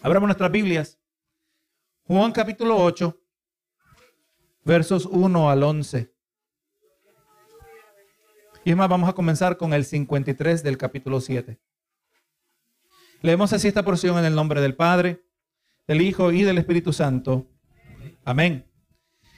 [0.00, 0.96] Abramos nuestras Biblias.
[2.04, 3.20] Juan capítulo 8,
[4.64, 6.14] versos 1 al 11.
[8.64, 11.58] Y es más, vamos a comenzar con el 53 del capítulo 7.
[13.22, 15.24] Leemos así esta porción en el nombre del Padre,
[15.88, 17.48] del Hijo y del Espíritu Santo.
[18.24, 18.70] Amén.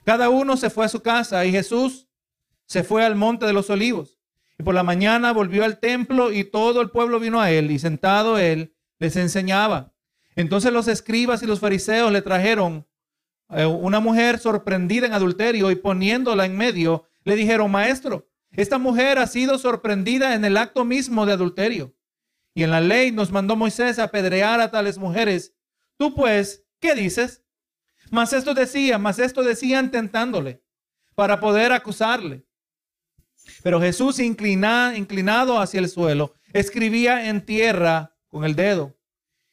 [0.05, 2.09] Cada uno se fue a su casa y Jesús
[2.67, 4.21] se fue al monte de los olivos.
[4.59, 7.79] Y por la mañana volvió al templo y todo el pueblo vino a él y
[7.79, 9.95] sentado él les enseñaba.
[10.37, 12.87] Entonces los escribas y los fariseos le trajeron
[13.51, 19.19] eh, una mujer sorprendida en adulterio y poniéndola en medio, le dijeron, maestro, esta mujer
[19.19, 21.95] ha sido sorprendida en el acto mismo de adulterio.
[22.55, 25.55] Y en la ley nos mandó Moisés a apedrear a tales mujeres.
[25.97, 27.45] Tú pues, ¿qué dices?
[28.11, 30.63] Mas esto decía, mas esto decían tentándole
[31.15, 32.45] para poder acusarle.
[33.63, 38.97] Pero Jesús inclinado hacia el suelo, escribía en tierra con el dedo.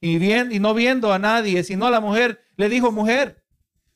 [0.00, 3.44] y, bien, y no viendo a nadie, sino a la mujer, le dijo, mujer,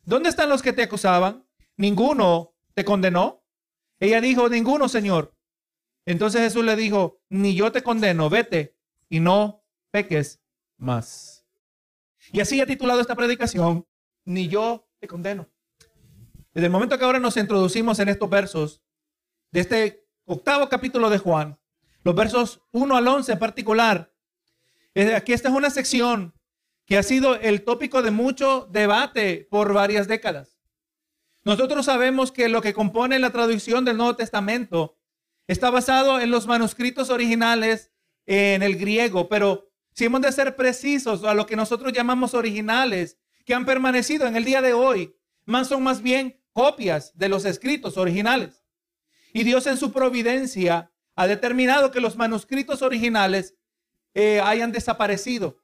[0.04, 1.46] ¿dónde están los que te acusaban?
[1.76, 3.44] ¿Ninguno te condenó?
[4.00, 5.36] Ella dijo, ninguno, Señor.
[6.04, 8.76] Entonces Jesús le dijo, ni yo te condeno, vete
[9.08, 10.40] y no peques
[10.76, 11.46] más.
[12.32, 13.86] Y así ha titulado esta predicación,
[14.24, 15.48] ni yo te condeno.
[16.52, 18.82] Desde el momento que ahora nos introducimos en estos versos
[19.52, 21.58] de este octavo capítulo de Juan,
[22.04, 24.11] los versos 1 al 11 en particular,
[24.94, 26.34] Aquí esta es una sección
[26.86, 30.58] que ha sido el tópico de mucho debate por varias décadas.
[31.44, 34.98] Nosotros sabemos que lo que compone la traducción del Nuevo Testamento
[35.46, 37.90] está basado en los manuscritos originales
[38.26, 43.18] en el griego, pero si hemos de ser precisos a lo que nosotros llamamos originales,
[43.44, 47.44] que han permanecido en el día de hoy, más son más bien copias de los
[47.44, 48.64] escritos originales.
[49.32, 53.56] Y Dios en su providencia ha determinado que los manuscritos originales
[54.14, 55.58] eh, hayan desaparecido.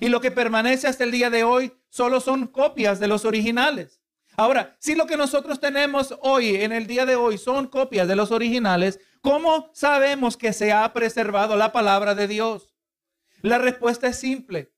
[0.00, 4.00] Y lo que permanece hasta el día de hoy solo son copias de los originales.
[4.36, 8.16] Ahora, si lo que nosotros tenemos hoy, en el día de hoy, son copias de
[8.16, 12.74] los originales, ¿cómo sabemos que se ha preservado la palabra de Dios?
[13.40, 14.72] La respuesta es simple.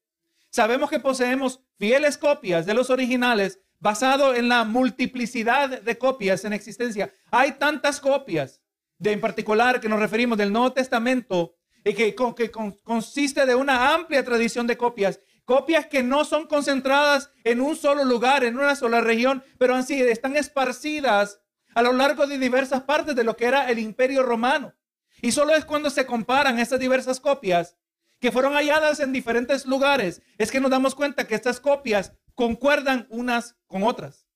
[0.51, 6.53] Sabemos que poseemos fieles copias de los originales basado en la multiplicidad de copias en
[6.53, 7.13] existencia.
[7.31, 8.63] Hay tantas copias,
[8.99, 12.51] de en particular que nos referimos del Nuevo Testamento, y que, que
[12.83, 15.21] consiste de una amplia tradición de copias.
[15.45, 20.01] Copias que no son concentradas en un solo lugar, en una sola región, pero así
[20.01, 21.41] están esparcidas
[21.75, 24.75] a lo largo de diversas partes de lo que era el imperio romano.
[25.23, 27.77] Y solo es cuando se comparan estas diversas copias
[28.21, 33.07] que fueron halladas en diferentes lugares, es que nos damos cuenta que estas copias concuerdan
[33.11, 34.27] unas con otras.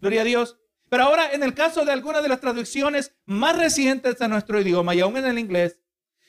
[0.00, 0.58] Gloria a Dios.
[0.88, 4.94] Pero ahora, en el caso de algunas de las traducciones más recientes de nuestro idioma,
[4.94, 5.78] y aún en el inglés,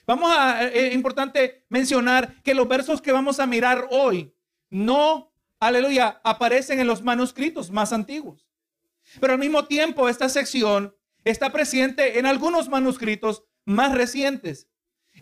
[0.06, 4.34] Vamos a, es eh, eh, importante mencionar que los versos que vamos a mirar hoy
[4.70, 8.48] no, aleluya, aparecen en los manuscritos más antiguos.
[9.20, 14.68] Pero al mismo tiempo esta sección está presente en algunos manuscritos más recientes.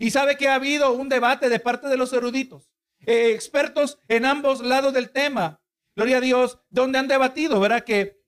[0.00, 2.70] Y sabe que ha habido un debate de parte de los eruditos,
[3.00, 5.60] eh, expertos en ambos lados del tema.
[5.94, 7.84] Gloria a Dios, donde han debatido, ¿verdad?
[7.84, 8.22] Que,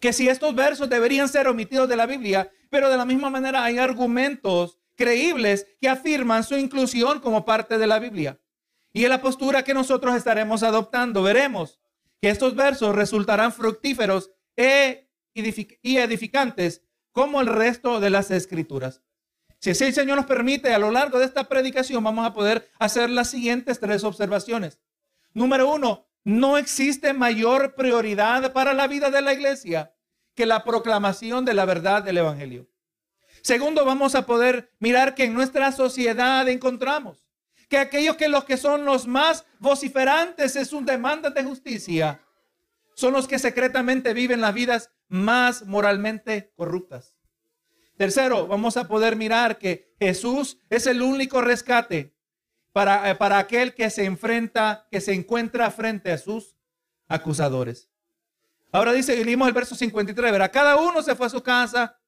[0.00, 3.64] que si estos versos deberían ser omitidos de la Biblia, pero de la misma manera
[3.64, 8.38] hay argumentos creíbles que afirman su inclusión como parte de la Biblia.
[8.92, 11.78] Y en la postura que nosotros estaremos adoptando, veremos
[12.20, 16.82] que estos versos resultarán fructíferos e y edificantes
[17.12, 19.02] como el resto de las escrituras.
[19.60, 23.08] Si el Señor nos permite, a lo largo de esta predicación vamos a poder hacer
[23.08, 24.80] las siguientes tres observaciones.
[25.32, 29.94] Número uno, no existe mayor prioridad para la vida de la iglesia
[30.34, 32.68] que la proclamación de la verdad del Evangelio.
[33.48, 37.24] Segundo, vamos a poder mirar que en nuestra sociedad encontramos
[37.70, 42.20] que aquellos que los que son los más vociferantes en sus demandas de justicia
[42.94, 47.16] son los que secretamente viven las vidas más moralmente corruptas.
[47.96, 52.14] Tercero, vamos a poder mirar que Jesús es el único rescate
[52.74, 56.54] para, eh, para aquel que se enfrenta, que se encuentra frente a sus
[57.08, 57.88] acusadores.
[58.72, 61.98] Ahora dice, leímos el verso 53, verá, cada uno se fue a su casa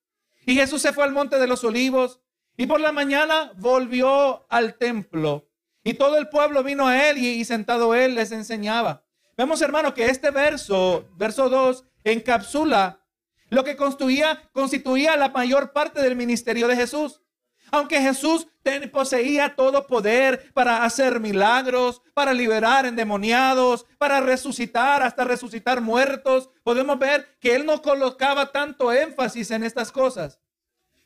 [0.46, 2.20] y Jesús se fue al monte de los olivos
[2.56, 5.48] y por la mañana volvió al templo.
[5.82, 9.04] Y todo el pueblo vino a él y, sentado él les enseñaba.
[9.36, 13.02] Vemos, hermano, que este verso, verso 2, encapsula
[13.48, 17.22] lo que constituía, constituía la mayor parte del ministerio de Jesús.
[17.70, 18.46] Aunque Jesús
[18.92, 26.98] poseía todo poder para hacer milagros, para liberar endemoniados, para resucitar, hasta resucitar muertos, podemos
[26.98, 30.38] ver que él no colocaba tanto énfasis en estas cosas.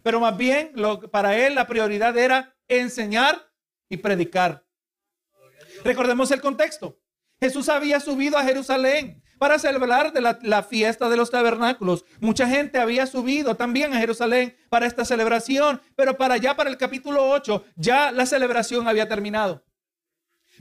[0.02, 3.50] Pero más bien, lo, para él la prioridad era enseñar
[3.88, 4.64] y predicar.
[5.82, 6.98] Recordemos el contexto.
[7.40, 12.04] Jesús había subido a Jerusalén para celebrar de la, fiesta de los tabernáculos.
[12.20, 16.76] Mucha gente había subido también a Jerusalén para esta celebración, pero para allá, para el
[16.76, 19.64] capítulo 8, ya la celebración había terminado.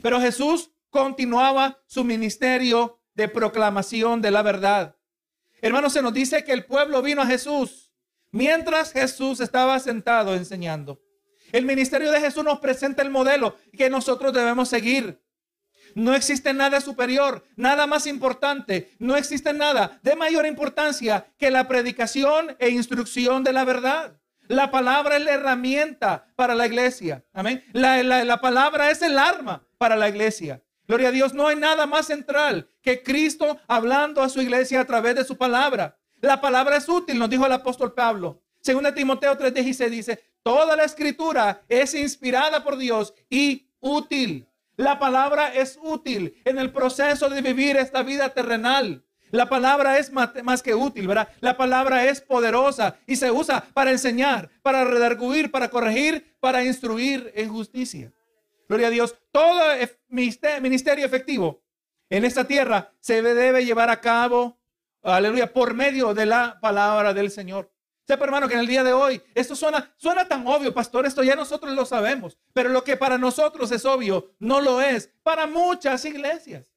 [0.02, 4.96] Pero Jesús continuaba su ministerio de proclamación de la verdad.
[5.60, 7.92] Hermanos, se nos dice que el pueblo vino a Jesús
[8.30, 11.00] mientras Jesús estaba sentado enseñando.
[11.52, 15.23] El ministerio de Jesús nos presenta el modelo que nosotros debemos seguir.
[15.94, 21.68] No existe nada superior, nada más importante, no existe nada de mayor importancia que la
[21.68, 24.18] predicación e instrucción de la verdad.
[24.48, 27.24] La palabra es la herramienta para la iglesia.
[27.32, 27.64] Amén.
[27.72, 30.62] La, la, palabra es el arma para la iglesia.
[30.86, 34.84] Gloria a Dios, no hay nada más central que Cristo hablando a su iglesia a
[34.84, 35.96] través de su palabra.
[36.20, 38.42] La palabra es útil, nos dijo el apóstol Pablo.
[38.60, 45.54] Según Timoteo 3:16 dice, toda la escritura es inspirada por Dios y útil la palabra
[45.54, 49.04] es útil en el proceso de vivir esta vida terrenal.
[49.30, 51.28] La palabra es más que útil, ¿verdad?
[51.40, 57.32] La palabra es poderosa y se usa para enseñar, para redarguir, para corregir, para instruir
[57.34, 58.12] en justicia.
[58.68, 59.16] Gloria a Dios.
[59.32, 59.60] Todo
[60.20, 61.62] ministerio efectivo
[62.08, 64.56] en esta tierra se debe llevar a cabo,
[65.02, 67.73] aleluya, por medio de la palabra del Señor.
[68.06, 71.22] Sepa, hermano, que en el día de hoy esto suena, suena tan obvio, pastor, esto
[71.22, 75.46] ya nosotros lo sabemos, pero lo que para nosotros es obvio, no lo es para
[75.46, 76.70] muchas iglesias.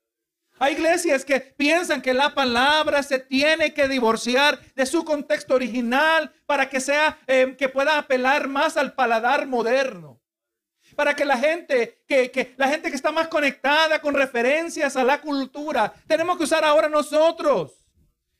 [0.59, 6.31] Hay iglesias que piensan que la palabra se tiene que divorciar de su contexto original
[6.45, 10.19] para que sea, eh, que pueda apelar más al paladar moderno.
[10.95, 15.03] Para que la gente, que, que la gente que está más conectada con referencias a
[15.03, 17.86] la cultura, tenemos que usar ahora nosotros.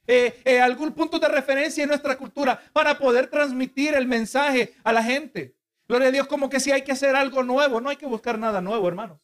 [0.09, 4.94] Eh, eh, algún punto de referencia en nuestra cultura para poder transmitir el mensaje a
[4.94, 5.54] la gente.
[5.86, 8.39] Gloria a Dios, como que si hay que hacer algo nuevo, no hay que buscar
[8.39, 9.19] nada nuevo, hermanos.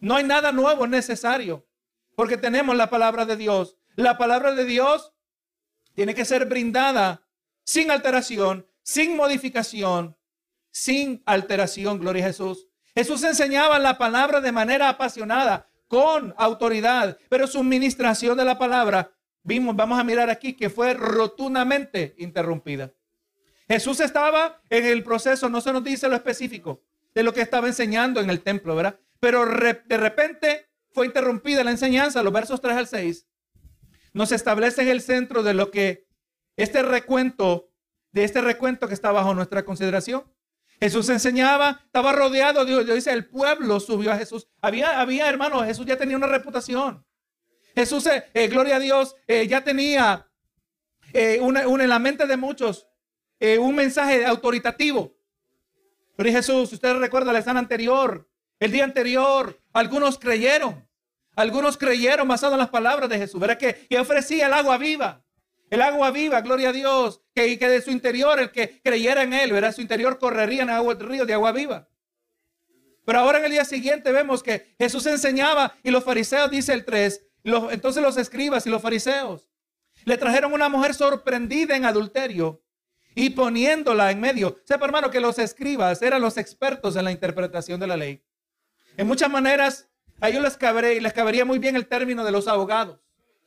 [0.00, 1.66] No hay nada nuevo necesario,
[2.14, 3.78] porque tenemos la palabra de Dios.
[3.96, 5.14] La palabra de Dios
[5.94, 7.22] tiene que ser brindada
[7.64, 10.16] sin alteración, sin modificación,
[10.70, 12.68] sin alteración, gloria a Jesús.
[12.94, 19.12] Jesús enseñaba la palabra de manera apasionada, con autoridad, pero su ministración de la palabra
[19.42, 22.92] vimos, vamos a mirar aquí que fue rotundamente interrumpida.
[23.68, 26.82] Jesús estaba en el proceso, no se nos dice lo específico
[27.14, 28.98] de lo que estaba enseñando en el templo, ¿verdad?
[29.20, 33.26] Pero de repente fue interrumpida la enseñanza, los versos 3 al 6.
[34.12, 36.06] Nos establece en el centro de lo que
[36.56, 37.70] este recuento,
[38.12, 40.24] de este recuento que está bajo nuestra consideración.
[40.80, 44.48] Jesús enseñaba, estaba rodeado, Dios, dice, el pueblo subió a Jesús.
[44.60, 47.06] Había, había, hermano, Jesús ya tenía una reputación.
[47.74, 50.28] Jesús, eh, eh, gloria a Dios, eh, ya tenía
[51.40, 52.88] una, en la mente de muchos
[53.58, 55.12] un mensaje autoritativo.
[56.16, 58.28] Pero Jesús, usted recuerda la escena anterior,
[58.60, 60.86] el día anterior, algunos creyeron.
[61.34, 63.40] Algunos creyeron basado en las palabras de Jesús.
[63.40, 65.24] Verá que, que ofrecía el agua viva.
[65.70, 67.20] El agua viva, gloria a Dios.
[67.34, 70.70] Que, que de su interior, el que creyera en él, verá, su interior correría en
[70.70, 71.88] agua, río de agua viva.
[73.04, 76.84] Pero ahora en el día siguiente vemos que Jesús enseñaba y los fariseos, dice el
[76.84, 79.48] 3, entonces los escribas y los fariseos
[80.04, 82.62] le trajeron una mujer sorprendida en adulterio
[83.14, 84.58] y poniéndola en medio.
[84.64, 88.24] Sepa, hermano, que los escribas eran los expertos en la interpretación de la ley.
[88.96, 89.88] En muchas maneras,
[90.20, 90.56] a ellos les,
[91.12, 93.00] cabería muy bien el término de los abogados.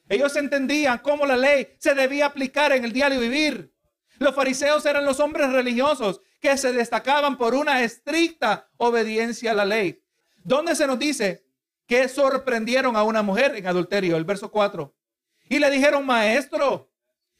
[0.07, 3.73] Ellos entendían cómo la ley se debía aplicar en el diario vivir.
[4.19, 9.65] Los fariseos eran los hombres religiosos que se destacaban por una estricta obediencia a la
[9.65, 10.01] ley.
[10.43, 11.44] ¿Dónde se nos dice
[11.87, 14.95] que sorprendieron a una mujer en adulterio, el verso 4.
[15.49, 16.89] Y le dijeron, maestro,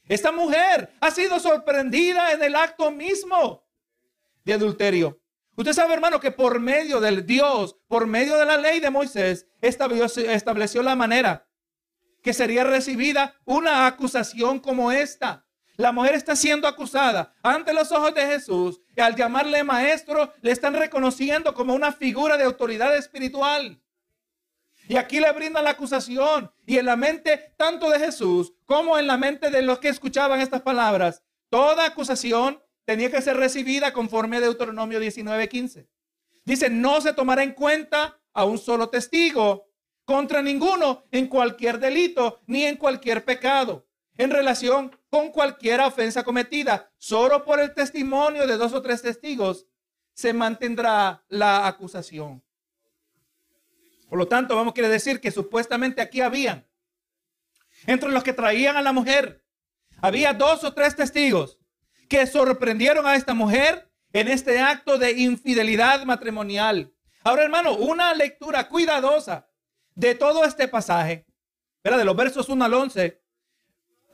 [0.08, 3.66] esta mujer ha sido sorprendida en el acto mismo
[4.44, 5.20] de adulterio.
[5.56, 9.48] Usted sabe, hermano, que por medio del Dios, por medio de la ley de Moisés,
[9.60, 11.48] estableció, la manera
[12.22, 15.46] que sería recibida una acusación como esta.
[15.76, 20.50] La mujer está siendo acusada ante los ojos de Jesús y al llamarle maestro le
[20.50, 23.80] están reconociendo como una figura de autoridad espiritual.
[24.88, 26.50] Y aquí le brindan la acusación.
[26.64, 30.40] Y en la mente tanto de Jesús como en la mente de los que escuchaban
[30.40, 35.88] estas palabras, toda acusación tenía que ser recibida conforme a Deuteronomio 19:15.
[36.44, 39.66] Dice, no se tomará en cuenta a un solo testigo,
[40.04, 43.86] contra ninguno en cualquier delito ni en cualquier pecado
[44.18, 46.90] en relación con cualquier ofensa cometida.
[46.96, 49.66] Solo por el testimonio de dos o tres testigos
[50.14, 52.42] se mantendrá la acusación.
[54.08, 56.66] Por lo tanto, vamos a decir que supuestamente aquí habían,
[57.86, 59.44] entre los que traían a la mujer,
[60.00, 61.58] había dos o tres testigos
[62.08, 66.92] que sorprendieron a esta mujer en este acto de infidelidad matrimonial.
[67.24, 69.48] Ahora, hermano, una lectura cuidadosa
[69.94, 71.26] de todo este pasaje,
[71.82, 73.22] de los versos 1 al 11,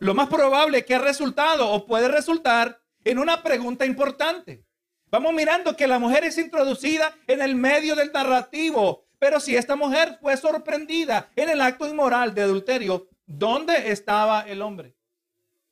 [0.01, 4.65] lo más probable que ha resultado o puede resultar en una pregunta importante.
[5.11, 9.77] Vamos mirando que la mujer es introducida en el medio del narrativo, pero si esta
[9.77, 14.97] mujer fue sorprendida en el acto inmoral de adulterio, ¿dónde estaba el hombre?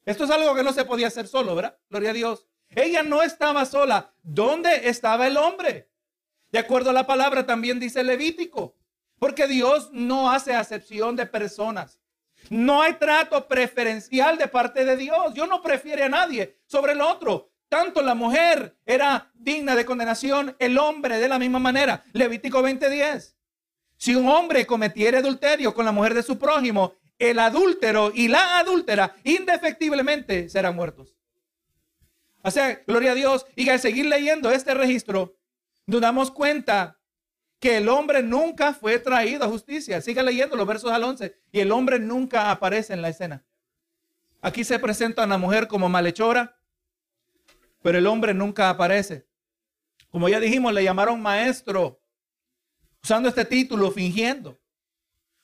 [0.05, 1.77] Esto es algo que no se podía hacer solo, ¿verdad?
[1.89, 2.47] Gloria a Dios.
[2.69, 4.15] Ella no estaba sola.
[4.23, 5.91] ¿Dónde estaba el hombre?
[6.53, 8.77] De acuerdo a la palabra también dice Levítico.
[9.19, 11.99] Porque Dios no hace acepción de personas.
[12.51, 15.35] No hay trato preferencial de parte de Dios.
[15.35, 17.51] Dios no prefiere a nadie sobre el otro.
[17.69, 22.05] Tanto la mujer era digna de condenación, el hombre de la misma manera.
[22.13, 23.40] Levítico 20:10.
[24.01, 28.59] Si un hombre cometiera adulterio con la mujer de su prójimo, el adúltero y la
[28.59, 31.15] adúltera indefectiblemente serán muertos.
[32.41, 33.45] O sea, gloria a Dios.
[33.57, 35.37] Y al seguir leyendo este registro,
[35.85, 36.99] nos damos cuenta
[37.59, 40.01] que el hombre nunca fue traído a justicia.
[40.01, 41.37] Siga leyendo los versos al 11.
[41.53, 43.45] Y el hombre nunca aparece en la escena.
[44.41, 46.59] Aquí se presenta a la mujer como malhechora,
[47.83, 49.27] pero el hombre nunca aparece.
[50.09, 52.00] Como ya dijimos, le llamaron maestro,
[53.03, 54.61] usando este título, fingiendo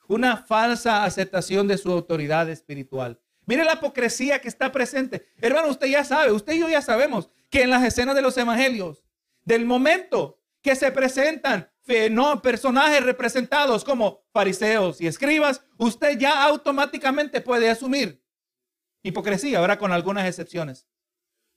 [0.08, 3.20] una falsa aceptación de su autoridad espiritual.
[3.44, 5.26] Mire la hipocresía que está presente.
[5.40, 8.36] Hermano, usted ya sabe, usted y yo ya sabemos que en las escenas de los
[8.36, 9.04] evangelios,
[9.44, 11.70] del momento que se presentan
[12.10, 18.22] no, personajes representados como fariseos y escribas, usted ya automáticamente puede asumir
[19.02, 20.88] hipocresía, ahora con algunas excepciones,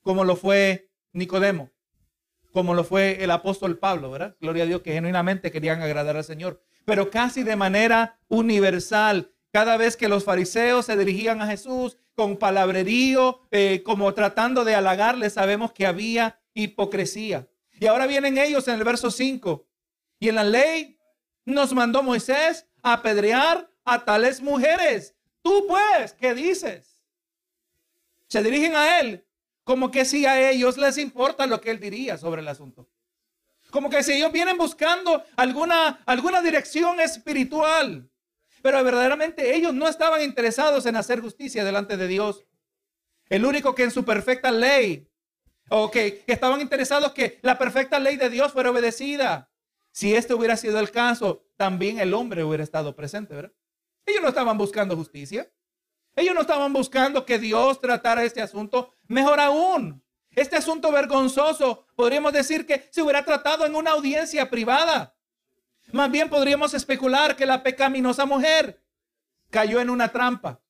[0.02, 1.72] como lo fue Nicodemo,
[2.52, 4.36] como lo fue el apóstol Pablo, ¿verdad?
[4.40, 9.32] Gloria a Dios que genuinamente querían agradar al Señor pero casi de manera universal.
[9.52, 14.74] Cada vez que los fariseos se dirigían a Jesús con palabrerío, eh, como tratando de
[14.74, 17.48] halagarle, sabemos que había hipocresía.
[17.78, 19.66] Y ahora vienen ellos en el verso 5.
[20.18, 20.98] Y en la ley
[21.44, 25.14] nos mandó Moisés a apedrear a tales mujeres.
[25.42, 27.02] Tú pues, ¿qué dices?
[28.28, 29.24] Se dirigen a él
[29.70, 32.88] como que si a ellos les importa lo que él diría sobre el asunto.
[33.70, 38.10] Como que si ellos vienen buscando alguna, alguna dirección espiritual.
[38.62, 42.44] Pero verdaderamente ellos no estaban interesados en hacer justicia delante de Dios.
[43.28, 45.08] El único que en su perfecta ley,
[45.68, 49.52] o que, estaban interesados que la perfecta ley de Dios fuera obedecida.
[49.92, 53.52] Si este hubiera sido el caso, también el hombre hubiera estado presente, ¿verdad?
[54.04, 55.48] Ellos no estaban buscando justicia.
[56.16, 58.94] Ellos no estaban buscando que Dios tratara este asunto.
[59.06, 65.14] Mejor aún, este asunto vergonzoso podríamos decir que se hubiera tratado en una audiencia privada.
[65.92, 68.82] Más bien podríamos especular que la pecaminosa mujer
[69.50, 70.60] cayó en una trampa.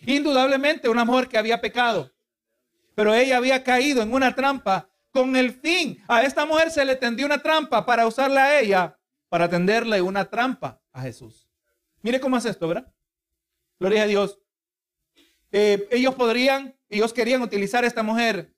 [0.00, 2.10] Indudablemente una mujer que había pecado.
[2.94, 6.02] Pero ella había caído en una trampa con el fin.
[6.08, 10.24] A esta mujer se le tendió una trampa para usarla a ella, para tenderle una
[10.24, 11.48] trampa a Jesús.
[12.00, 12.92] Mire cómo es esto, ¿verdad?
[13.78, 14.41] Gloria a Dios.
[15.52, 18.54] Eh, ellos podrían, ellos querían utilizar a esta mujer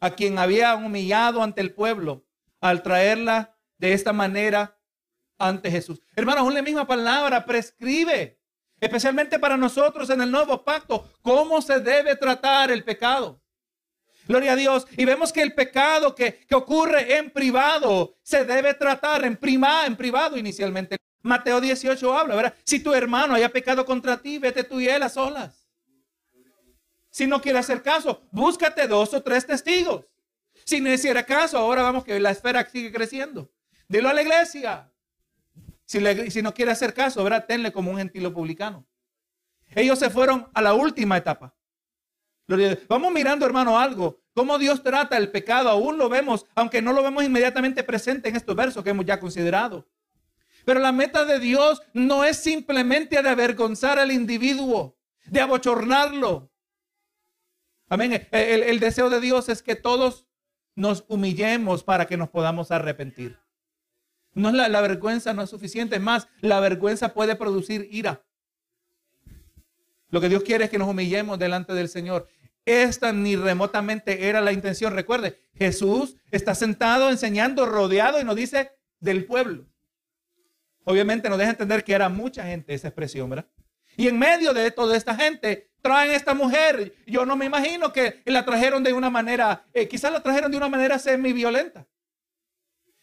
[0.00, 2.24] a quien había humillado ante el pueblo
[2.60, 4.78] al traerla de esta manera
[5.38, 6.00] ante Jesús.
[6.16, 8.40] Hermanos, la misma palabra prescribe,
[8.80, 13.40] especialmente para nosotros en el nuevo pacto, cómo se debe tratar el pecado.
[14.26, 14.86] Gloria a Dios.
[14.96, 19.96] Y vemos que el pecado que, ocurre en privado se debe tratar en, prima, en
[19.96, 20.98] privado inicialmente.
[21.22, 22.54] Mateo 18 habla, ¿verdad?
[22.64, 25.57] Si tu hermano haya pecado contra ti, vete tú y él a solas.
[27.10, 30.04] Si no quiere hacer caso, búscate dos o tres testigos.
[30.64, 33.50] Si no hiciera caso, ahora vamos que la esfera sigue creciendo.
[33.88, 34.90] Dilo a la iglesia.
[35.84, 37.46] Si, no quiere hacer caso, ¿verdad?
[37.46, 38.86] Tenle como un gentil publicano.
[39.74, 41.54] Ellos se fueron a la última etapa.
[42.88, 44.20] Vamos mirando, hermano, algo.
[44.34, 45.70] Cómo Dios trata el pecado.
[45.70, 49.18] Aún lo vemos, aunque no lo vemos inmediatamente presente en estos versos que hemos ya
[49.18, 49.88] considerado.
[50.64, 56.50] Pero la meta de Dios no es simplemente de avergonzar al individuo, de abochornarlo,
[57.88, 58.28] Amén.
[58.30, 60.26] El, deseo de Dios es que todos
[60.74, 63.38] nos humillemos para que nos podamos arrepentir.
[64.34, 68.24] No la, la vergüenza no es suficiente, más la vergüenza puede producir ira.
[70.10, 72.28] Lo que Dios quiere es que nos humillemos delante del Señor.
[72.64, 74.92] Esta ni remotamente era la intención.
[74.92, 79.66] Recuerde, Jesús está sentado enseñando, rodeado y nos dice del pueblo.
[80.84, 83.48] Obviamente nos deja entender que era mucha gente esa expresión, ¿verdad?
[83.96, 86.94] Y en medio de toda esta gente, traen a esta mujer.
[87.06, 90.56] Yo no me imagino que la trajeron de una manera, eh, quizás la trajeron de
[90.56, 91.86] una manera semi-violenta.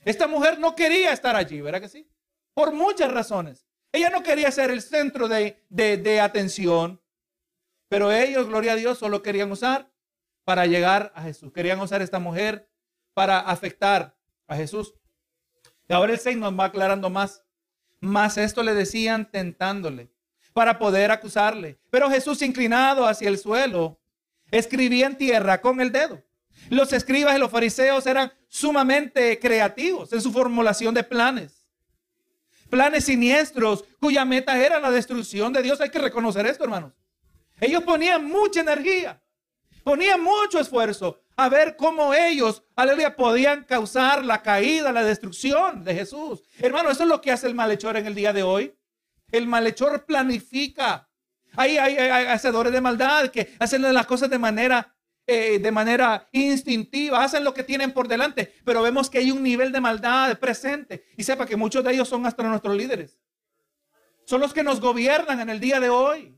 [0.03, 2.07] Esta mujer no quería estar allí, ¿verdad que sí?
[2.53, 3.65] Por muchas razones.
[3.91, 7.01] Ella no quería ser el centro de, de atención,
[7.87, 9.91] pero ellos, gloria a Dios, solo querían usar
[10.43, 11.51] para llegar a Jesús.
[11.53, 12.69] Querían usar esta mujer
[13.13, 14.15] para afectar
[14.47, 14.93] a Jesús.
[15.87, 17.43] Y ahora el Señor nos va aclarando más.
[17.99, 20.14] Más esto le decían tentándole
[20.55, 21.77] para poder acusarle.
[21.89, 23.99] Pero Jesús inclinado hacia el suelo,
[24.49, 26.23] escribía en tierra con el dedo.
[26.69, 31.67] Los escribas y los fariseos eran sumamente creativos en su formulación de planes.
[32.69, 35.81] Planes siniestros cuya meta era la destrucción de Dios.
[35.81, 36.93] Hay que reconocer esto, hermanos.
[37.59, 39.21] Ellos ponían mucha energía,
[39.83, 45.95] ponían mucho esfuerzo a ver cómo ellos, aleluya, podían causar la caída, la destrucción de
[45.95, 46.43] Jesús.
[46.59, 48.73] Hermano, eso es lo que hace el malhechor en el día de hoy.
[49.31, 51.09] El malhechor planifica.
[51.57, 54.93] Hay, hacedores de maldad que hacen las cosas de manera,
[55.25, 59.41] eh, de manera instintiva, hacen lo que tienen por delante, pero vemos que hay un
[59.41, 61.05] nivel de maldad presente.
[61.17, 63.19] Y sepa que muchos de ellos son hasta nuestros líderes.
[64.25, 66.34] Son los que nos gobiernan en el día de hoy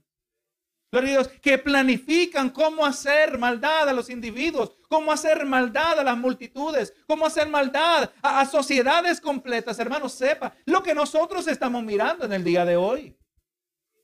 [1.41, 7.25] que planifican cómo hacer maldad a los individuos, cómo hacer maldad a las multitudes, cómo
[7.25, 9.79] hacer maldad a, a sociedades completas.
[9.79, 13.17] Hermanos, sepa lo que nosotros estamos mirando en el día de hoy.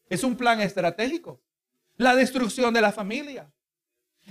[0.10, 1.42] Es un plan estratégico.
[1.96, 3.50] La destrucción de la familia.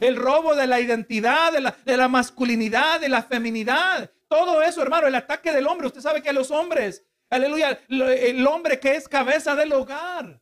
[0.00, 4.10] El robo de la identidad, de la, de la masculinidad, de la feminidad.
[4.28, 5.86] Todo eso, hermano, el ataque del hombre.
[5.86, 10.41] Usted sabe que los hombres, aleluya, el hombre que es cabeza del hogar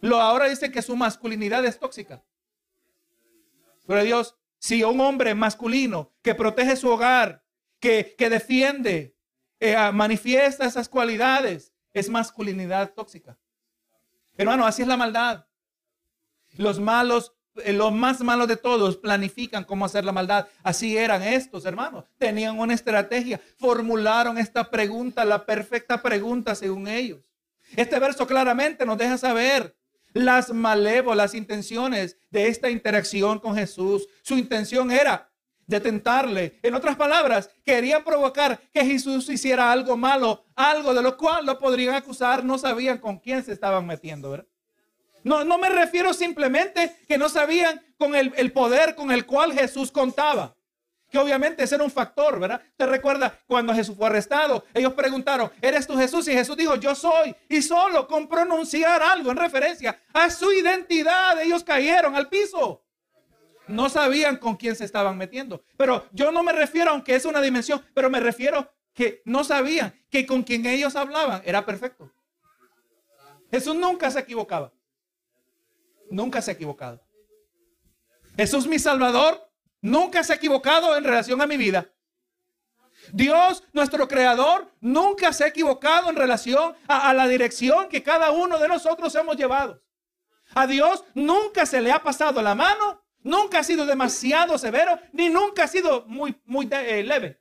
[0.00, 2.22] lo ahora dice que su masculinidad es tóxica.
[3.86, 7.44] Pero Dios, si un hombre masculino que protege su hogar,
[7.80, 9.16] que, que defiende,
[9.60, 13.38] eh, manifiesta esas cualidades, es masculinidad tóxica.
[14.36, 15.46] Hermano, así es la maldad.
[16.56, 20.46] Los malos, eh, los más malos de todos, planifican cómo hacer la maldad.
[20.62, 22.04] Así eran estos, hermanos.
[22.18, 27.20] Tenían una estrategia, formularon esta pregunta, la perfecta pregunta según ellos.
[27.74, 29.74] Este verso claramente nos deja saber
[30.16, 34.08] las malévolas intenciones de esta interacción con Jesús.
[34.22, 35.30] Su intención era
[35.66, 36.58] de tentarle.
[36.62, 41.58] En otras palabras, querían provocar que Jesús hiciera algo malo, algo de lo cual lo
[41.58, 42.42] podrían acusar.
[42.44, 44.46] No sabían con quién se estaban metiendo, ¿verdad?
[45.22, 49.52] No, no me refiero simplemente que no sabían con el, el poder con el cual
[49.52, 50.55] Jesús contaba
[51.10, 52.60] que obviamente ese era un factor, ¿verdad?
[52.76, 56.26] Te recuerda cuando Jesús fue arrestado, ellos preguntaron, ¿eres tú Jesús?
[56.28, 57.34] Y Jesús dijo, yo soy.
[57.48, 62.82] Y solo con pronunciar algo en referencia a su identidad, ellos cayeron al piso.
[63.68, 65.64] No sabían con quién se estaban metiendo.
[65.76, 69.94] Pero yo no me refiero, aunque es una dimensión, pero me refiero que no sabían
[70.10, 72.10] que con quien ellos hablaban era perfecto.
[73.50, 74.72] Jesús nunca se equivocaba.
[76.10, 77.00] Nunca se ha equivocado.
[78.36, 79.45] Jesús mi Salvador
[79.80, 81.90] nunca se ha equivocado en relación a mi vida.
[83.12, 88.58] Dios, nuestro creador, nunca se ha equivocado en relación a, la dirección que cada uno
[88.58, 89.82] de nosotros hemos llevado.
[90.54, 95.28] A Dios nunca se le ha pasado la mano, nunca ha sido demasiado severo, ni
[95.28, 97.40] nunca ha sido muy, muy eh, leve.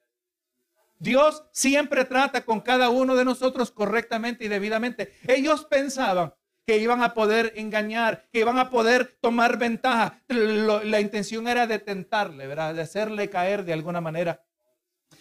[0.97, 5.15] Dios siempre trata con cada uno de nosotros correctamente y debidamente.
[5.27, 6.33] Ellos pensaban
[6.65, 10.21] que iban a poder engañar, que iban a poder tomar ventaja.
[10.27, 12.73] la intención era de tentarle, ¿verdad?
[12.73, 14.43] De hacerle caer de alguna manera.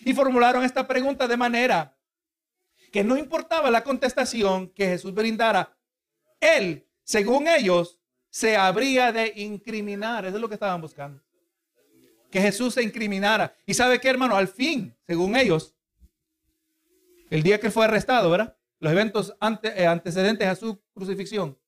[0.05, 1.97] Y formularon esta pregunta de manera
[2.91, 5.77] que no importaba la contestación que Jesús brindara,
[6.41, 7.99] él, según ellos,
[8.31, 10.25] se habría de incriminar.
[10.25, 11.23] Eso es lo que estaban buscando.
[12.31, 13.55] Que Jesús se incriminara.
[13.67, 15.75] Y sabe qué, hermano, al fin, según ellos,
[17.31, 18.57] el día que fue arrestado, ¿verdad?
[18.85, 21.59] Los eventos eh, antecedentes a su crucifixión,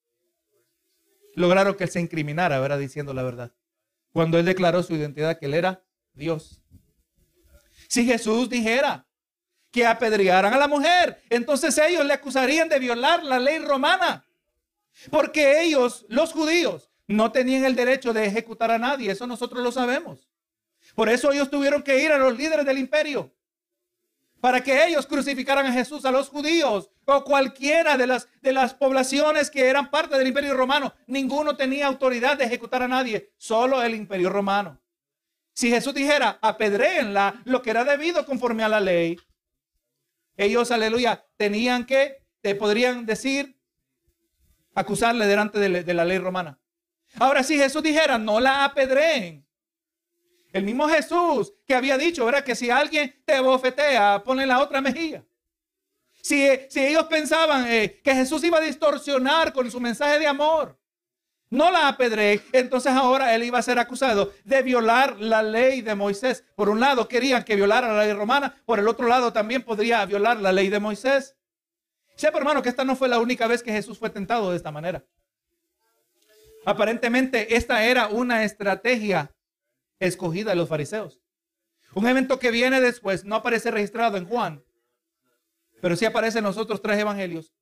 [1.35, 2.79] lograron que él se incriminara, ¿verdad?
[2.79, 3.53] Diciendo la verdad.
[4.13, 6.63] Cuando él declaró su identidad, que él era Dios.
[7.89, 9.07] Si Jesús dijera
[9.71, 14.27] que apedrearan a la mujer, entonces ellos le acusarían de violar la ley romana.
[15.11, 19.11] Porque ellos, los judíos, no tenían el derecho de ejecutar a nadie.
[19.11, 20.29] Eso nosotros lo sabemos.
[20.95, 23.35] Por eso ellos tuvieron que ir a los líderes del imperio
[24.47, 28.75] para que ellos crucificaran a Jesús a los judíos o cualquiera de las, de las
[28.75, 30.95] poblaciones que eran parte del imperio romano.
[31.09, 34.81] Ninguno tenía autoridad de ejecutar a nadie, solo el imperio romano.
[35.53, 39.17] Si Jesús dijera, apedréenla, lo que era debido conforme a la ley,
[40.37, 43.59] ellos, aleluya, tenían que, te podrían decir,
[44.77, 46.61] acusarle delante de, de la ley romana.
[47.19, 49.45] Ahora, si Jesús dijera, no la apedreen,
[50.57, 52.45] el mismo Jesús que había dicho, ¿verdad?
[52.45, 55.25] Que si alguien te bofetea, pone la otra mejilla.
[56.23, 60.79] Si, si ellos pensaban eh, que Jesús iba a distorsionar con su mensaje de amor,
[61.51, 65.95] no la apedré, entonces ahora él iba a ser acusado de violar la ley de
[65.95, 66.43] Moisés.
[66.57, 70.05] Por un lado querían que violara la ley romana, por el otro lado también podría
[70.07, 71.37] violar la ley de Moisés.
[72.17, 74.73] Sepa hermano que esta no fue la única vez que Jesús fue tentado de esta
[74.73, 75.05] manera.
[76.65, 79.36] Aparentemente esta era una estrategia
[79.99, 81.21] escogida de los fariseos.
[81.95, 84.65] Un evento que viene después no aparece registrado en Juan,
[85.81, 87.55] pero sí aparece en los otros tres evangelios.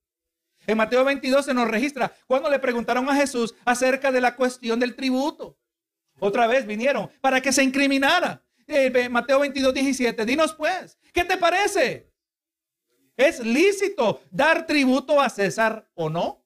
[0.66, 4.80] En Mateo 22 se nos registra cuando le preguntaron a Jesús acerca de la cuestión
[4.80, 5.58] del tributo.
[6.18, 8.42] Otra vez vinieron para que se incriminara.
[8.66, 10.24] Eh, Mateo 22, 17.
[10.24, 12.10] Dinos pues, ¿qué te parece?
[13.16, 16.44] ¿Es lícito dar tributo a César o no?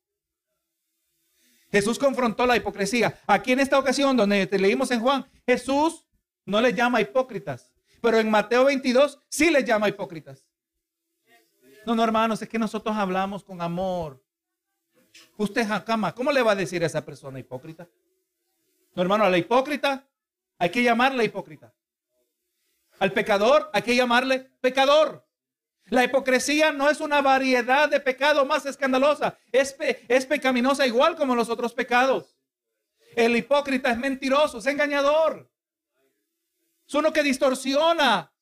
[1.70, 3.20] Jesús confrontó la hipocresía.
[3.26, 6.06] Aquí en esta ocasión, donde te leímos en Juan, Jesús
[6.44, 10.46] no les llama hipócritas, pero en Mateo 22 sí les llama hipócritas.
[11.86, 14.22] No, no, hermanos, es que nosotros hablamos con amor.
[15.38, 17.88] Usted, Jacama, ¿cómo le va a decir a esa persona hipócrita?
[18.94, 20.06] No, hermano, a la hipócrita
[20.58, 21.72] hay que llamarle hipócrita.
[22.98, 25.26] Al pecador hay que llamarle pecador.
[25.86, 29.38] La hipocresía no es una variedad de pecado más escandalosa.
[29.50, 29.74] Es,
[30.08, 32.37] es pecaminosa igual como los otros pecados.
[33.18, 35.50] El hipócrita es mentiroso, es engañador.
[36.86, 38.32] Es uno que distorsiona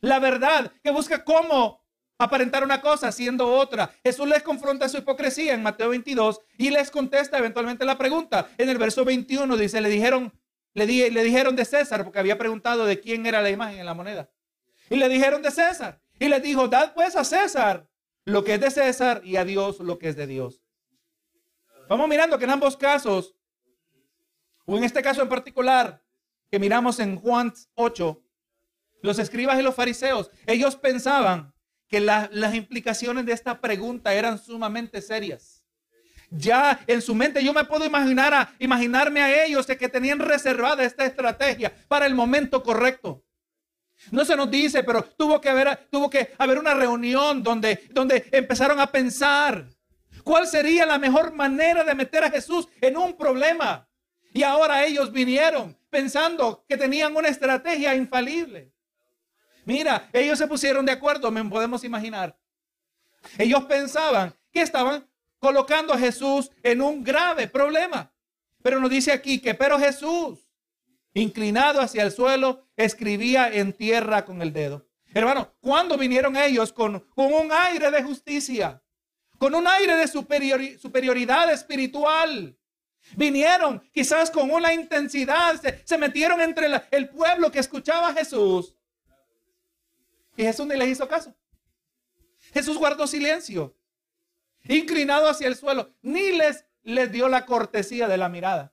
[0.00, 1.86] la verdad, que busca cómo
[2.18, 3.94] aparentar una cosa siendo otra.
[4.02, 8.48] Jesús les confronta su hipocresía en Mateo 22 y les contesta eventualmente la pregunta.
[8.58, 10.32] En el verso 21 dice, le dijeron,
[10.74, 13.94] le, le dijeron de César, porque había preguntado de quién era la imagen en la
[13.94, 14.28] moneda.
[14.90, 16.02] Y le dijeron de César.
[16.18, 17.88] Y le dijo, dad pues a César
[18.24, 20.64] lo que es de César y a Dios lo que es de Dios.
[21.88, 23.37] Vamos mirando que en ambos casos,
[24.68, 26.04] o en este caso en particular,
[26.50, 28.22] que miramos en Juan 8,
[29.00, 31.54] los escribas y los fariseos, ellos pensaban
[31.88, 35.64] que las implicaciones de esta pregunta eran sumamente serias.
[36.30, 40.84] Ya en su mente yo me puedo imaginar a, imaginarme a ellos que tenían reservada
[40.84, 43.24] esta estrategia para el momento correcto.
[44.10, 48.28] No se nos dice, pero tuvo que haber, tuvo que haber una reunión donde, donde
[48.32, 49.66] empezaron a pensar
[50.22, 53.87] cuál sería la mejor manera de meter a Jesús en un problema.
[54.32, 58.72] Y ahora ellos vinieron pensando que tenían una estrategia infalible.
[59.64, 62.38] Mira, ellos se pusieron de acuerdo, me podemos imaginar.
[63.36, 65.06] Ellos pensaban que estaban
[65.38, 68.12] colocando a Jesús en un grave problema.
[68.62, 70.48] Pero nos dice aquí que, pero Jesús,
[71.14, 74.86] inclinado hacia el suelo, escribía en tierra con el dedo.
[75.14, 78.82] Hermano, ¿cuándo vinieron ellos con, con un aire de justicia?
[79.38, 82.57] Con un aire de superioridad espiritual.
[83.16, 88.74] Vinieron quizás con una intensidad, se, metieron entre el pueblo que escuchaba a Jesús
[90.38, 91.34] y Jesús ni les hizo caso.
[92.54, 93.76] Jesús guardó silencio,
[94.68, 98.72] inclinado hacia el suelo, ni les, les dio la cortesía de la mirada.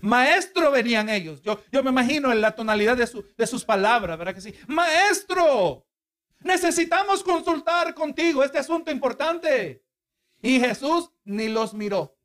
[0.00, 1.42] Maestro venían ellos.
[1.42, 4.54] Yo, yo me imagino en la tonalidad de, de sus palabras, ¿verdad que sí?
[4.66, 5.86] Maestro,
[6.40, 9.84] necesitamos consultar contigo este asunto importante.
[10.40, 12.16] Y Jesús ni los miró.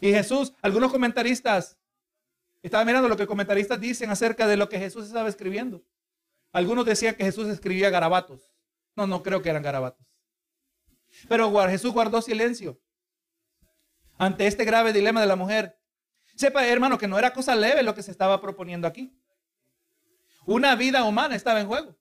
[0.00, 1.78] Y Jesús, algunos comentaristas,
[2.62, 5.84] estaba mirando lo que comentaristas dicen acerca de lo que Jesús estaba escribiendo.
[6.52, 8.52] Algunos decían que Jesús escribía garabatos.
[8.94, 10.06] No, no creo que eran garabatos.
[11.28, 12.80] Pero Jesús guardó silencio
[14.18, 15.78] ante este grave dilema de la mujer.
[16.34, 19.18] Sepa, hermano, que no era cosa leve lo que se estaba proponiendo aquí.
[20.44, 21.96] Una vida humana estaba en juego.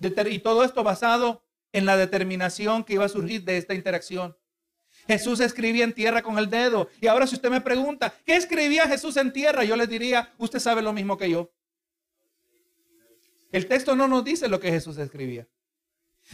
[0.00, 4.36] Y todo esto basado en la determinación que iba a surgir de esta interacción.
[5.06, 6.88] Jesús escribía en tierra con el dedo.
[7.00, 9.64] Y ahora si usted me pregunta, ¿qué escribía Jesús en tierra?
[9.64, 11.50] Yo le diría, usted sabe lo mismo que yo.
[13.52, 15.48] El texto no nos dice lo que Jesús escribía.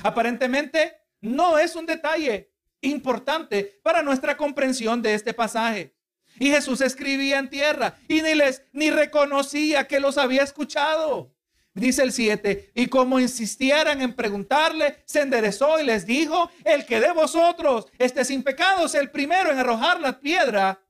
[0.03, 5.95] Aparentemente no es un detalle importante para nuestra comprensión de este pasaje.
[6.39, 11.33] Y Jesús escribía en tierra y ni les ni reconocía que los había escuchado.
[11.75, 17.01] Dice el 7, y como insistieran en preguntarle, se enderezó y les dijo, el que
[17.01, 20.85] de vosotros esté sin pecados, el primero en arrojar la piedra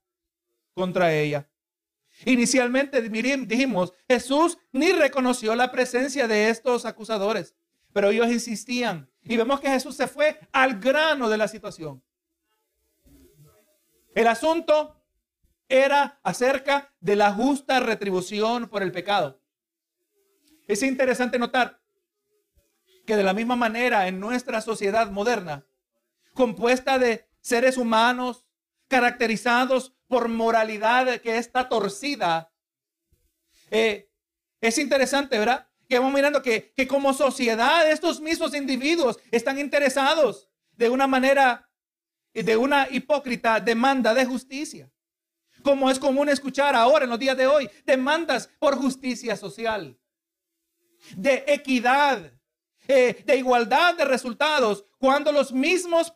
[0.74, 1.48] contra ella.
[2.24, 7.54] Inicialmente dijimos, Jesús ni reconoció la presencia de estos acusadores,
[7.92, 9.08] pero ellos insistían.
[9.22, 12.02] Y vemos que Jesús se fue al grano de la situación.
[14.14, 15.00] El asunto
[15.68, 19.41] era acerca de la justa retribución por el pecado.
[20.66, 21.80] Es interesante notar
[23.06, 25.66] que de la misma manera en nuestra sociedad moderna,
[26.34, 28.46] compuesta de seres humanos
[28.88, 32.52] caracterizados por moralidad que está torcida.
[33.70, 34.08] Eh,
[34.60, 35.66] es interesante, ¿verdad?
[35.92, 41.68] que vamos mirando que, que como sociedad estos mismos individuos están interesados de una manera,
[42.32, 44.90] de una hipócrita demanda de justicia.
[45.62, 49.98] Como es común escuchar ahora en los días de hoy, demandas por justicia social,
[51.16, 52.32] de equidad,
[52.88, 56.12] eh, de igualdad de resultados, cuando los mismos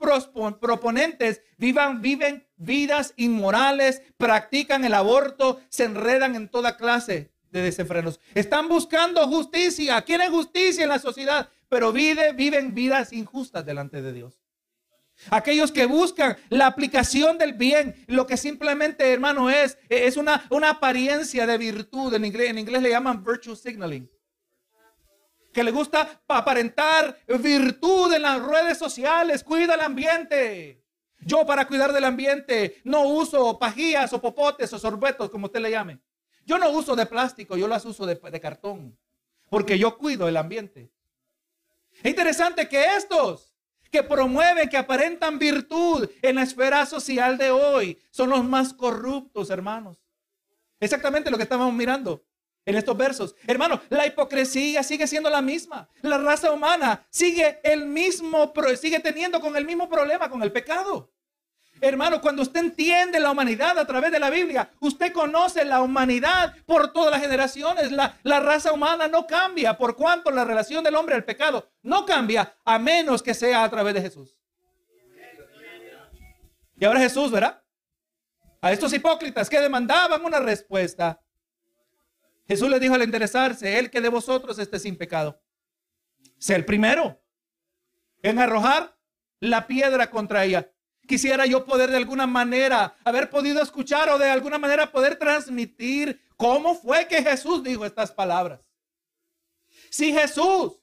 [0.60, 8.20] proponentes vivan, viven vidas inmorales, practican el aborto, se enredan en toda clase de desenfrenos.
[8.34, 14.12] Están buscando justicia, quieren justicia en la sociedad, pero vive, viven vidas injustas delante de
[14.12, 14.40] Dios.
[15.30, 20.70] Aquellos que buscan la aplicación del bien, lo que simplemente, hermano, es, es una, una
[20.70, 22.12] apariencia de virtud.
[22.14, 24.10] En inglés, en inglés le llaman virtue signaling.
[25.56, 30.84] Que le gusta aparentar virtud en las redes sociales, cuida el ambiente.
[31.20, 35.70] Yo para cuidar del ambiente no uso pajillas o popotes o sorbetos, como usted le
[35.70, 35.98] llame.
[36.44, 38.98] Yo no uso de plástico, yo las uso de, de cartón,
[39.48, 40.90] porque yo cuido el ambiente.
[42.02, 43.54] Es interesante que estos
[43.90, 49.48] que promueven, que aparentan virtud en la esfera social de hoy, son los más corruptos,
[49.48, 49.96] hermanos.
[50.80, 52.25] Exactamente lo que estábamos mirando
[52.66, 53.34] en estos versos.
[53.46, 55.88] Hermano, la hipocresía sigue siendo la misma.
[56.02, 61.10] La raza humana sigue el mismo, sigue teniendo con el mismo problema con el pecado.
[61.80, 66.54] Hermano, cuando usted entiende la humanidad a través de la Biblia, usted conoce la humanidad
[66.64, 67.92] por todas las generaciones.
[67.92, 72.06] La, la, raza humana no cambia por cuanto la relación del hombre al pecado no
[72.06, 74.36] cambia a menos que sea a través de Jesús.
[76.78, 77.62] Y ahora Jesús, ¿verdad?
[78.60, 81.20] A estos hipócritas que demandaban una respuesta.
[82.46, 85.40] Jesús les dijo al interesarse, el que de vosotros esté sin pecado.
[86.38, 87.20] Sea el primero
[88.22, 88.96] en arrojar
[89.40, 90.70] la piedra contra ella.
[91.06, 96.20] Quisiera yo poder de alguna manera haber podido escuchar o de alguna manera poder transmitir
[96.36, 98.60] cómo fue que Jesús dijo estas palabras.
[99.90, 100.80] Si Jesús,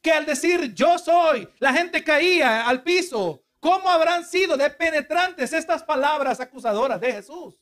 [0.00, 5.52] que al decir yo soy, la gente caía al piso, ¿cómo habrán sido de penetrantes
[5.52, 7.61] estas palabras acusadoras de Jesús?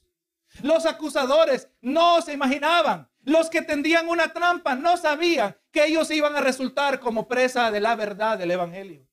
[0.62, 3.08] Los acusadores no se imaginaban.
[3.22, 7.80] Los que tendían una trampa no sabían que ellos iban a resultar como presa de
[7.80, 9.06] la verdad del Evangelio.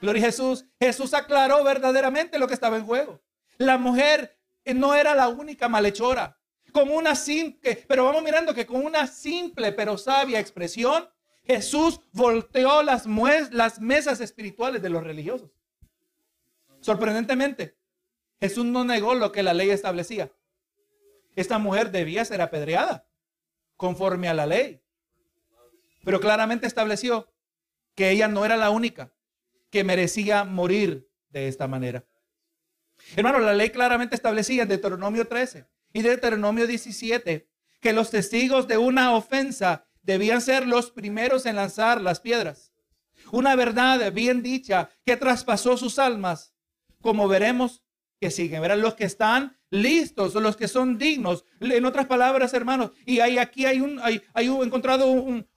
[0.00, 0.64] Gloria a Jesús.
[0.80, 3.20] Jesús aclaró verdaderamente lo que estaba en juego.
[3.58, 6.38] La mujer no era la única malhechora.
[6.72, 11.08] Con una simple, pero vamos mirando que con una simple pero sabia expresión,
[11.44, 13.06] Jesús volteó las,
[13.50, 15.50] las mesas espirituales de los religiosos.
[16.80, 17.76] Sorprendentemente,
[18.38, 20.30] Jesús no negó lo que la ley establecía.
[21.38, 23.06] Esta mujer debía ser apedreada
[23.76, 24.82] conforme a la ley.
[26.04, 27.32] Pero claramente estableció
[27.94, 29.14] que ella no era la única
[29.70, 32.04] que merecía morir de esta manera.
[33.14, 37.48] Hermano, la ley claramente establecía en Deuteronomio 13 y Deuteronomio 17
[37.78, 42.72] que los testigos de una ofensa debían ser los primeros en lanzar las piedras.
[43.30, 46.52] Una verdad bien dicha que traspasó sus almas,
[47.00, 47.84] como veremos
[48.20, 48.60] que siguen.
[48.60, 51.44] Verán los que están listos, los que son dignos.
[51.60, 55.06] En otras palabras, hermanos, y hay, aquí hay, un, hay, hay encontrado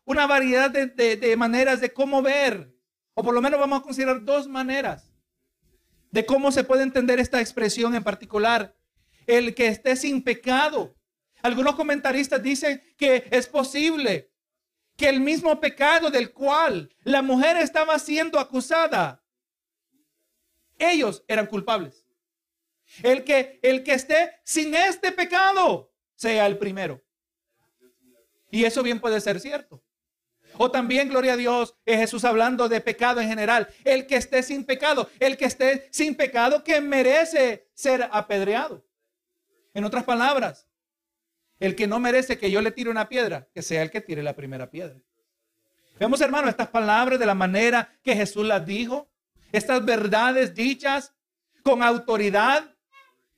[0.05, 2.71] una variedad de, de maneras de cómo ver
[3.13, 5.11] o por lo menos vamos a considerar dos maneras
[6.11, 8.75] de cómo se puede entender esta expresión en particular.
[9.27, 10.95] El que esté sin pecado.
[11.41, 14.31] Algunos comentaristas dicen que es posible
[14.97, 19.23] que el mismo pecado del cual la mujer estaba siendo acusada,
[20.77, 22.00] ellos eran culpables.
[23.03, 27.01] El que, el que esté sin este pecado sea el primero.
[28.51, 29.83] Y eso bien puede ser cierto.
[30.57, 33.67] O también, gloria a Dios, es Jesús hablando de pecado en general.
[33.83, 38.85] El que esté sin pecado, el que esté sin pecado que merece ser apedreado.
[39.73, 40.67] En otras palabras,
[41.59, 44.21] el que no merece que yo le tire una piedra, que sea el que tire
[44.21, 44.99] la primera piedra.
[45.99, 49.09] Vemos, hermano, estas palabras de la manera que Jesús las dijo,
[49.51, 51.13] estas verdades dichas
[51.63, 52.75] con autoridad,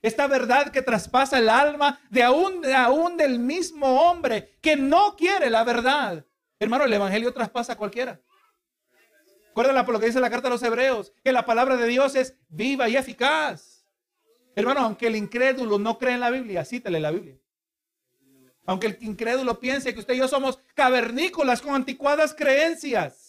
[0.04, 5.50] esta verdad que traspasa el alma de aún, aún del mismo hombre que no quiere
[5.50, 6.24] la verdad,
[6.64, 8.22] Hermano, el Evangelio traspasa a cualquiera.
[9.52, 12.16] Acuérdenla por lo que dice la carta a los hebreos, que la palabra de Dios
[12.16, 13.86] es viva y eficaz.
[14.56, 17.38] Hermano, aunque el incrédulo no cree en la Biblia, cítale la Biblia.
[18.66, 23.23] Aunque el incrédulo piense que usted y yo somos cavernícolas con anticuadas creencias,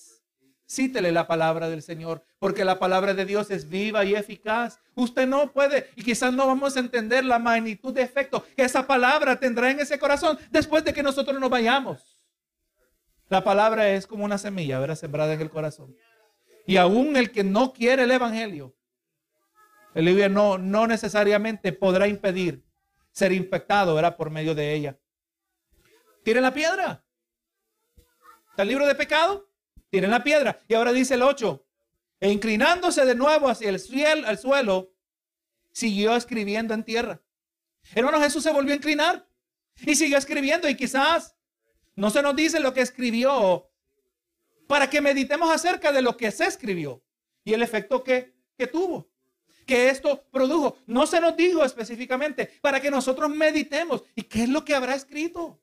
[0.66, 4.81] cítele la palabra del Señor, porque la palabra de Dios es viva y eficaz.
[4.94, 8.87] Usted no puede, y quizás no vamos a entender la magnitud de efecto que esa
[8.87, 12.14] palabra tendrá en ese corazón después de que nosotros nos vayamos.
[13.29, 14.96] La palabra es como una semilla, ¿verdad?
[14.96, 15.96] Sembrada en el corazón.
[16.66, 18.74] Y aún el que no quiere el evangelio,
[19.94, 22.64] el libro no, no necesariamente podrá impedir
[23.12, 24.16] ser infectado, ¿verdad?
[24.16, 24.98] Por medio de ella.
[26.24, 27.05] Tire la piedra.
[28.50, 29.48] Está el libro de pecado,
[29.94, 30.61] tienen la piedra.
[30.66, 31.64] Y ahora dice el 8,
[32.18, 34.92] e inclinándose de nuevo hacia el cielo, al suelo,
[35.70, 37.22] siguió escribiendo en tierra.
[37.94, 39.24] Hermano, Jesús se volvió a inclinar
[39.87, 41.37] y siguió escribiendo y quizás
[41.94, 43.70] no se nos dice lo que escribió
[44.66, 47.00] para que meditemos acerca de lo que se escribió
[47.44, 49.09] y el efecto que, que tuvo
[49.64, 50.76] que esto produjo.
[50.87, 54.02] No se nos dijo específicamente para que nosotros meditemos.
[54.16, 55.61] ¿Y qué es lo que habrá escrito?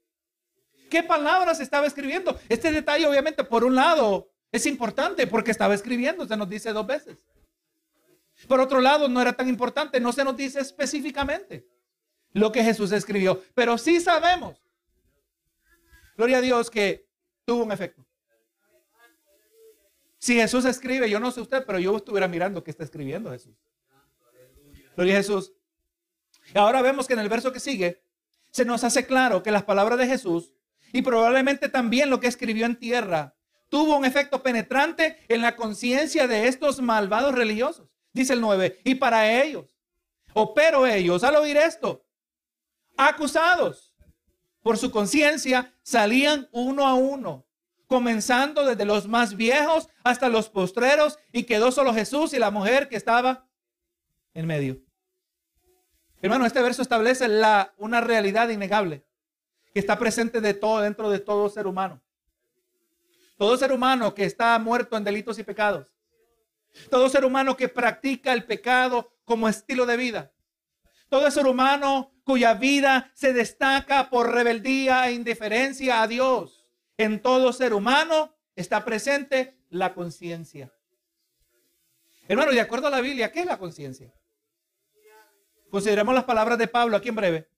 [0.92, 2.38] ¿Qué palabras estaba escribiendo?
[2.50, 6.86] Este detalle obviamente por un lado es importante porque estaba escribiendo, se nos dice dos
[6.86, 7.26] veces.
[8.46, 11.66] Por otro lado, no era tan importante, no se nos dice específicamente
[12.34, 14.62] lo que Jesús escribió, pero sí sabemos,
[16.18, 17.08] gloria a Dios, que
[17.46, 18.06] tuvo un efecto.
[20.18, 23.56] Si Jesús escribe, yo no sé usted, pero yo estuviera mirando qué está escribiendo Jesús.
[24.98, 25.54] Gloria a Jesús.
[26.54, 28.04] Y ahora vemos que en el verso que sigue
[28.52, 30.54] se nos hace claro que las palabras de Jesús
[30.94, 33.36] y probablemente también lo que escribió en tierra
[33.70, 37.88] tuvo un efecto penetrante en la conciencia de estos malvados religiosos.
[38.12, 39.78] Dice el 9, y para ellos,
[40.34, 42.06] o pero ellos al oír esto,
[42.98, 43.96] acusados
[44.62, 47.48] por su conciencia, salían uno a uno,
[47.88, 52.90] comenzando desde los más viejos hasta los postreros, y quedó solo Jesús y la mujer
[52.90, 53.48] que estaba
[54.34, 54.82] en medio.
[56.22, 59.06] Hermano, este verso establece la, una realidad innegable
[59.74, 62.02] que está presente de todo dentro de todo ser humano.
[63.38, 65.94] Todo ser humano que está muerto en delitos y pecados.
[66.90, 70.32] Todo ser humano que practica el pecado como estilo de vida.
[71.10, 76.66] Todo ser humano cuya vida se destaca por rebeldía e indiferencia a Dios.
[76.98, 80.72] En todo ser humano está presente la conciencia.
[82.28, 84.14] Hermano, de acuerdo a la Biblia, ¿qué es la conciencia?
[85.70, 87.51] Consideremos las palabras de Pablo aquí en breve.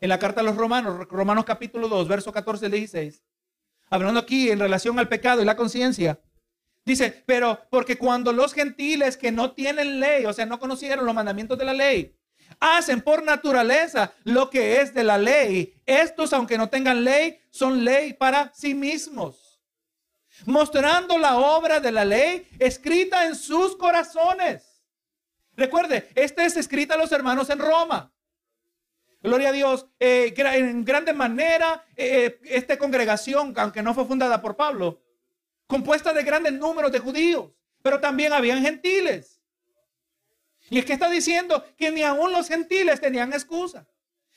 [0.00, 3.22] En la carta a los romanos, Romanos capítulo 2, verso 14 al 16.
[3.90, 6.20] Hablando aquí en relación al pecado y la conciencia.
[6.84, 11.14] Dice, pero porque cuando los gentiles que no tienen ley, o sea, no conocieron los
[11.14, 12.16] mandamientos de la ley,
[12.58, 17.84] hacen por naturaleza lo que es de la ley, estos, aunque no tengan ley, son
[17.84, 19.60] ley para sí mismos,
[20.46, 24.70] mostrando la obra de la ley escrita en sus corazones
[25.60, 28.10] Recuerde, este es escrita a los hermanos en Roma.
[29.22, 29.86] Gloria a Dios.
[29.98, 35.02] Eh, en grande manera, eh, eh, esta congregación, aunque no fue fundada por Pablo,
[35.66, 37.50] compuesta de grandes números de judíos,
[37.82, 39.40] pero también habían gentiles.
[40.70, 43.86] Y es que está diciendo que ni aún los gentiles tenían excusa.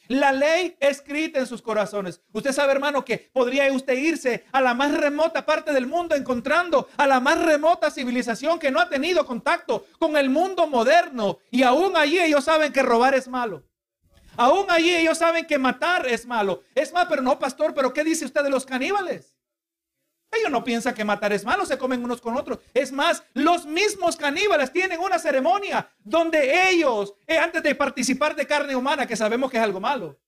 [0.07, 2.21] La ley escrita en sus corazones.
[2.33, 6.89] Usted sabe, hermano, que podría usted irse a la más remota parte del mundo encontrando
[6.97, 11.39] a la más remota civilización que no ha tenido contacto con el mundo moderno.
[11.51, 13.63] Y aún allí ellos saben que robar es malo.
[14.35, 16.63] Aún allí ellos saben que matar es malo.
[16.73, 19.37] Es más, pero no, pastor, pero ¿qué dice usted de los caníbales?
[20.31, 22.59] Ellos no piensan que matar es malo, se comen unos con otros.
[22.73, 28.47] Es más, los mismos caníbales tienen una ceremonia donde ellos, eh, antes de participar de
[28.47, 30.19] carne humana, que sabemos que es algo malo,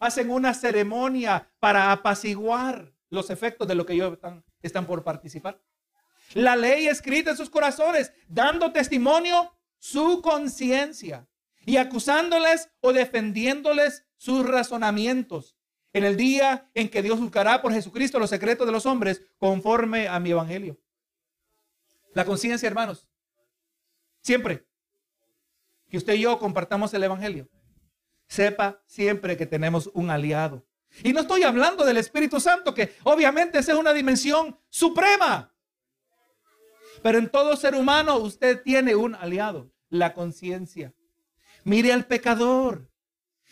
[0.00, 4.18] hacen una ceremonia para apaciguar los efectos de lo que ellos
[4.60, 5.60] están por participar.
[6.34, 11.28] La ley escrita en sus corazones, dando testimonio su conciencia
[11.66, 15.58] y acusándoles o defendiéndoles sus razonamientos
[15.92, 20.08] en el día en que Dios buscará por Jesucristo los secretos de los hombres conforme
[20.08, 20.80] a mi evangelio.
[22.14, 23.08] La conciencia, hermanos,
[24.22, 24.64] siempre
[25.88, 27.48] que usted y yo compartamos el evangelio,
[28.28, 30.64] sepa siempre que tenemos un aliado.
[31.02, 35.52] Y no estoy hablando del Espíritu Santo, que obviamente esa es una dimensión suprema.
[37.02, 40.94] Pero en todo ser humano usted tiene un aliado, la conciencia.
[41.66, 42.88] Mire al pecador.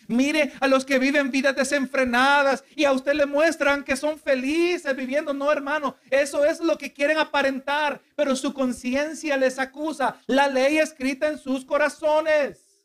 [0.07, 4.95] Mire a los que viven vidas desenfrenadas y a usted le muestran que son felices
[4.95, 5.35] viviendo.
[5.35, 10.21] No, hermano, eso es lo que quieren aparentar, pero su conciencia les acusa.
[10.29, 12.81] La ley escrita en sus corazones.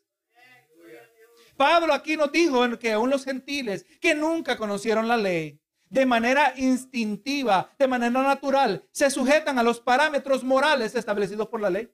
[1.56, 6.54] Pablo aquí nos dijo que aún los gentiles que nunca conocieron la ley, de manera
[6.56, 11.88] instintiva, de manera natural, se sujetan a los parámetros morales establecidos por la ley.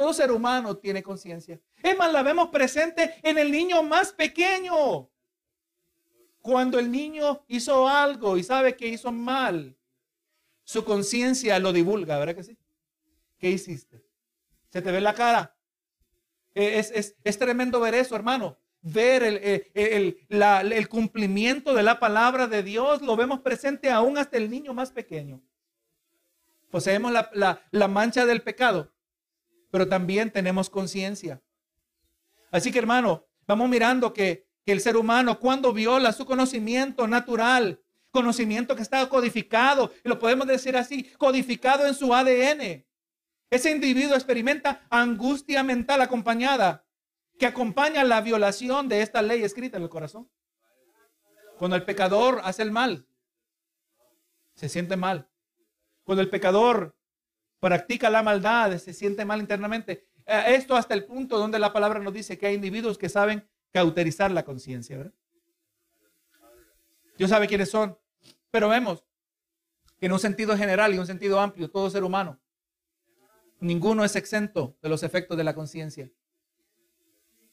[0.00, 1.60] Todo ser humano tiene conciencia.
[1.82, 5.10] Es más, la vemos presente en el niño más pequeño.
[6.40, 9.76] Cuando el niño hizo algo y sabe que hizo mal,
[10.64, 12.56] su conciencia lo divulga, ¿verdad que sí?
[13.36, 14.02] ¿Qué hiciste?
[14.70, 15.54] ¿Se te ve la cara?
[16.54, 16.82] Eh,
[17.22, 18.56] es, tremendo ver eso, hermano.
[18.80, 24.48] Ver eh, el, cumplimiento de la palabra de Dios, lo vemos presente aún hasta el
[24.48, 25.42] niño más pequeño.
[26.70, 28.90] Poseemos la, la mancha del pecado,
[29.70, 31.40] pero también tenemos conciencia.
[32.50, 37.80] Así que hermano, vamos mirando que, el ser humano cuando viola su conocimiento natural,
[38.12, 42.84] Conocimiento que está codificado, y lo podemos decir así, codificado en su ADN.
[43.50, 46.84] Ese individuo experimenta angustia mental acompañada,
[47.38, 50.28] que acompaña la violación de esta ley escrita en el corazón.
[51.56, 53.06] Cuando el pecador hace el mal,
[54.54, 55.28] se siente mal.
[56.02, 56.96] Cuando el pecador
[57.60, 60.08] practica la maldad, se siente mal internamente.
[60.26, 63.46] Eh, esto hasta el punto donde la palabra nos dice que hay individuos que saben
[63.70, 65.14] cauterizar la conciencia, ¿verdad?
[67.16, 67.96] Dios sabe quiénes son.
[68.50, 69.04] Pero vemos
[69.98, 72.40] que en un sentido general y un sentido amplio, todo ser humano,
[73.60, 76.10] ninguno es exento de los efectos de la conciencia.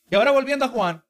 [0.09, 1.03] Y ahora volviendo a Juan,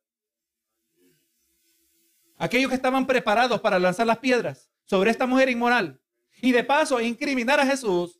[2.37, 6.01] aquellos que estaban preparados para lanzar las piedras sobre esta mujer inmoral
[6.41, 8.16] y de paso incriminar a Jesús,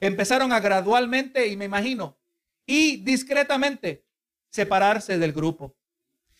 [0.00, 2.18] empezaron a gradualmente, y me imagino,
[2.66, 4.04] y discretamente
[4.50, 5.76] separarse del grupo.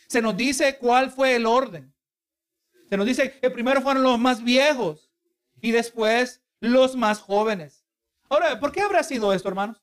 [0.07, 1.95] Se nos dice cuál fue el orden.
[2.89, 5.11] Se nos dice que primero fueron los más viejos
[5.61, 7.85] y después los más jóvenes.
[8.31, 9.83] Ahora, ¿por qué habrá sido esto, hermanos?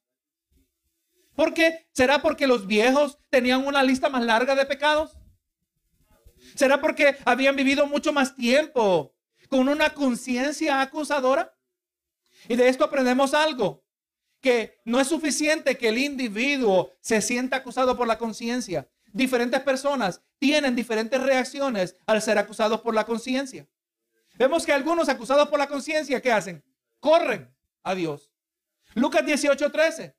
[1.35, 1.87] ¿Por qué?
[1.91, 5.17] ¿Será porque los viejos tenían una lista más larga de pecados?
[6.55, 9.13] ¿Será porque habían vivido mucho más tiempo
[9.49, 11.54] con una conciencia acusadora?
[12.47, 13.83] Y de esto aprendemos algo,
[14.41, 20.21] que no es suficiente que el individuo se sienta acusado por la conciencia diferentes personas
[20.39, 23.65] tienen diferentes reacciones al ser acusados por la conciencia.
[24.33, 26.61] Vemos que algunos acusados por la conciencia, ¿qué hacen?
[26.99, 27.49] Corren
[27.83, 28.29] a Dios.
[28.93, 30.15] Lucas 18, 13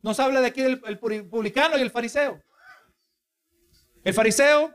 [0.00, 2.42] nos habla de aquí del el publicano y el fariseo.
[4.02, 4.74] El fariseo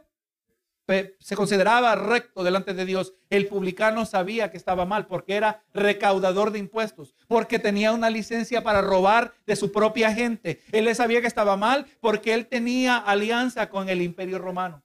[1.19, 3.13] se consideraba recto delante de Dios.
[3.29, 8.63] El publicano sabía que estaba mal porque era recaudador de impuestos, porque tenía una licencia
[8.63, 10.61] para robar de su propia gente.
[10.71, 14.83] Él sabía que estaba mal porque él tenía alianza con el imperio romano.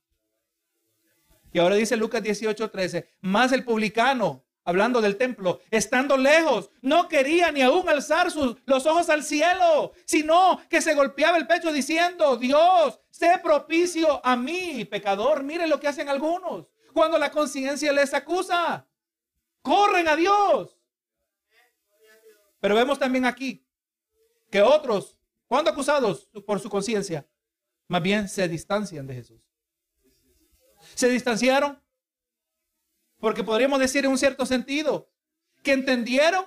[1.53, 7.51] Y ahora dice Lucas 18:13, más el publicano hablando del templo, estando lejos, no quería
[7.51, 12.37] ni aún alzar sus, los ojos al cielo, sino que se golpeaba el pecho diciendo,
[12.37, 15.43] Dios, sé propicio a mí, pecador.
[15.43, 18.89] Mire lo que hacen algunos cuando la conciencia les acusa.
[19.61, 20.81] Corren a Dios.
[22.61, 23.67] Pero vemos también aquí
[24.51, 27.29] que otros, cuando acusados por su conciencia,
[27.89, 29.43] más bien se distancian de Jesús.
[30.95, 31.79] Se distanciaron
[33.19, 35.13] porque podríamos decir en un cierto sentido
[35.63, 36.47] que entendieron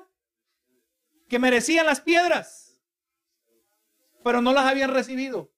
[1.30, 2.80] que merecían las piedras,
[4.24, 5.53] pero no las habían recibido.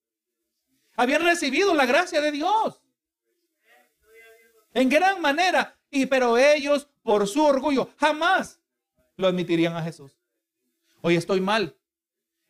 [0.95, 2.81] Habían recibido la gracia de Dios.
[4.73, 5.77] En gran manera.
[5.89, 8.59] Y pero ellos, por su orgullo, jamás
[9.15, 10.17] lo admitirían a Jesús.
[11.01, 11.77] Hoy estoy mal.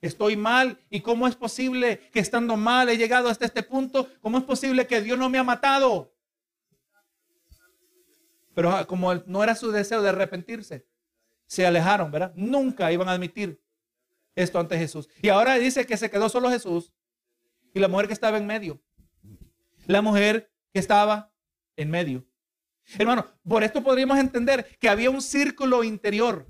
[0.02, 0.80] Estoy mal.
[0.90, 4.10] ¿Y cómo es posible que estando mal he llegado hasta este punto?
[4.22, 6.14] ¿Cómo es posible que Dios no me ha matado?
[8.54, 10.88] Pero ah, como no era su deseo de arrepentirse,
[11.46, 12.32] se alejaron, ¿verdad?
[12.36, 13.62] Nunca iban a admitir
[14.34, 15.10] esto ante Jesús.
[15.22, 16.94] Y ahora dice que se quedó solo Jesús
[17.76, 18.82] y la mujer que estaba en medio.
[19.86, 21.32] La mujer que estaba
[21.76, 22.26] en medio.
[22.98, 26.48] Hermano, por esto podríamos entender que había un círculo interior.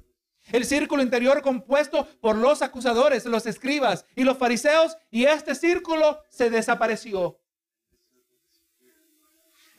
[0.51, 6.21] El círculo interior compuesto por los acusadores, los escribas y los fariseos, y este círculo
[6.29, 7.41] se desapareció.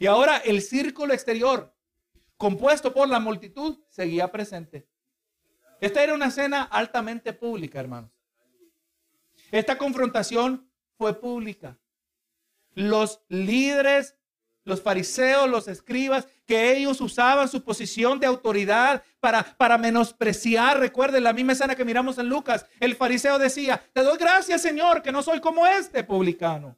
[0.00, 1.72] Y ahora el círculo exterior,
[2.36, 4.88] compuesto por la multitud, seguía presente.
[5.80, 8.10] Esta era una escena altamente pública, hermanos.
[9.52, 11.76] Esta confrontación fue pública.
[12.74, 14.14] Los líderes,
[14.64, 20.78] los fariseos, los escribas, que ellos usaban su posición de autoridad para, para menospreciar.
[20.78, 22.66] Recuerden la misma escena que miramos en Lucas.
[22.80, 26.76] El fariseo decía, te doy gracias Señor, que no soy como este publicano.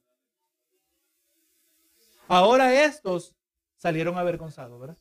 [2.29, 3.35] Ahora estos
[3.79, 4.97] salieron avergonzados, ¿verdad?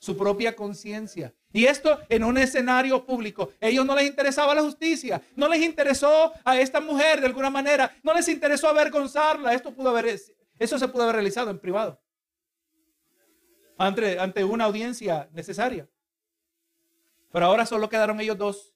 [0.00, 1.32] Su propia conciencia.
[1.52, 3.52] Y esto en un escenario público.
[3.60, 7.94] Ellos no les interesaba la justicia, no les interesó a esta mujer de alguna manera,
[8.02, 9.52] no les interesó avergonzarla.
[9.52, 10.18] Esto pudo haber,
[10.58, 12.00] eso se pudo haber realizado en privado,
[13.76, 15.88] ante, ante una audiencia necesaria.
[17.30, 18.74] Pero ahora solo quedaron ellos dos.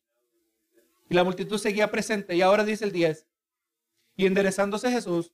[1.09, 2.37] Y la multitud seguía presente.
[2.37, 3.27] Y ahora dice el 10.
[4.17, 5.33] Y enderezándose Jesús,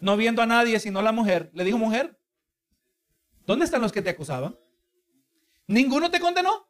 [0.00, 2.19] no viendo a nadie sino a la mujer, le dijo, mujer,
[3.50, 4.56] ¿Dónde están los que te acusaban?
[5.66, 6.68] ¿Ninguno te condenó?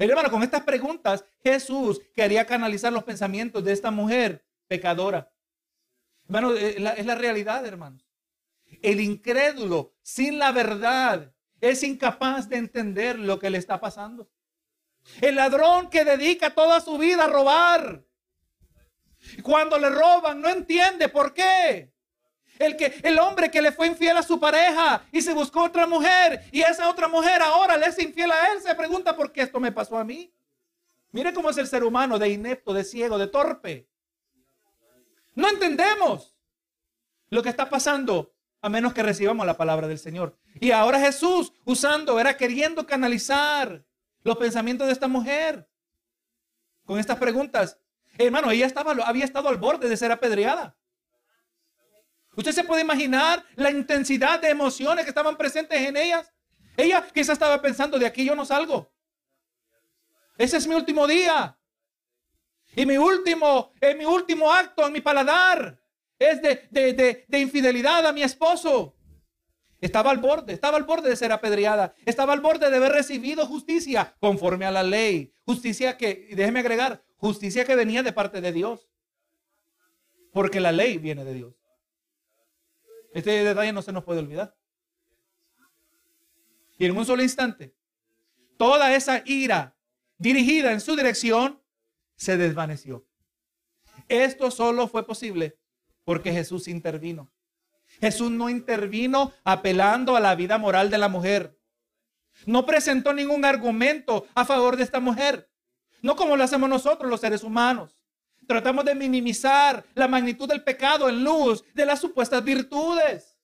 [0.00, 5.30] hermano, con estas preguntas, Jesús quería canalizar los pensamientos de esta mujer pecadora.
[6.24, 8.04] Hermano, eh, es la realidad, hermanos.
[8.82, 14.28] El incrédulo, sin la verdad, es incapaz de entender lo que le está pasando.
[15.20, 18.04] El ladrón que dedica toda su vida a robar.
[19.44, 21.93] Cuando le roban, no entiende por qué.
[22.58, 25.86] El, que, el hombre que le fue infiel a su pareja y se buscó otra
[25.86, 29.42] mujer y esa otra mujer ahora le es infiel a él, se pregunta por qué
[29.42, 30.32] esto me pasó a mí.
[31.10, 33.88] Mire cómo es el ser humano de inepto, de ciego, de torpe.
[35.34, 36.34] No entendemos
[37.30, 40.38] lo que está pasando a menos que recibamos la palabra del Señor.
[40.58, 43.84] Y ahora Jesús usando, era queriendo canalizar
[44.22, 45.68] los pensamientos de esta mujer
[46.86, 47.78] con estas preguntas.
[48.16, 50.74] Hermano, ella estaba, había estado al borde de ser apedreada.
[52.36, 56.32] Usted se puede imaginar la intensidad de emociones que estaban presentes en ellas.
[56.76, 58.92] Ella quizás estaba pensando, de aquí yo no salgo.
[60.36, 61.56] Ese es mi último día.
[62.74, 65.80] Y mi último, en mi último acto en mi paladar
[66.18, 68.96] es de, de, de infidelidad a mi esposo.
[69.80, 73.46] Estaba al borde, estaba al borde de ser apedreada, estaba al borde de haber recibido
[73.46, 75.34] justicia conforme a la ley.
[75.44, 78.88] Justicia que, déjeme agregar, justicia que venía de parte de Dios.
[80.32, 81.54] Porque la ley viene de Dios.
[83.14, 84.54] Este detalle no se nos puede olvidar.
[86.76, 87.72] Y en un solo instante,
[88.58, 89.76] toda esa ira
[90.18, 91.62] dirigida en su dirección
[92.16, 93.06] se desvaneció.
[94.08, 95.56] Esto solo fue posible
[96.02, 97.30] porque Jesús intervino.
[98.00, 101.56] Jesús no intervino apelando a la vida moral de la mujer.
[102.46, 105.48] No presentó ningún argumento a favor de esta mujer.
[106.02, 107.93] No como lo hacemos nosotros los seres humanos.
[108.46, 113.34] Tratamos de minimizar la magnitud del pecado en luz de las supuestas virtudes.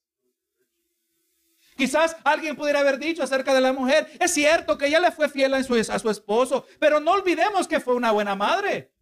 [1.81, 5.31] Quizás alguien pudiera haber dicho acerca de la mujer, es cierto que ella le fue
[5.31, 8.93] fiel a su, esposo, pero no olvidemos que fue una buena madre.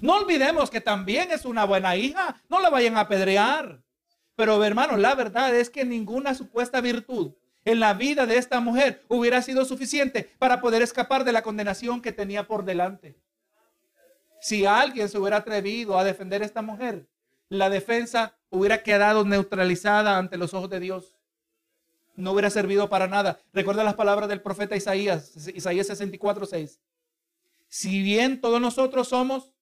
[0.00, 2.40] No olvidemos que también es una buena hija.
[2.48, 3.82] No la vayan a apedrear.
[4.34, 7.34] Pero hermanos, la verdad es que ninguna supuesta virtud
[7.64, 12.00] en la vida de esta mujer hubiera sido suficiente para poder escapar de la condenación
[12.02, 13.16] que tenía por delante.
[14.40, 17.08] Si alguien se hubiera atrevido a defender a esta mujer,
[17.48, 21.16] la defensa hubiera quedado neutralizada ante los ojos de Dios.
[22.14, 23.40] No hubiera servido para nada.
[23.52, 26.80] Recuerda las palabras del profeta Isaías, Isaías 64, 6.
[27.68, 29.52] Si bien todos nosotros somos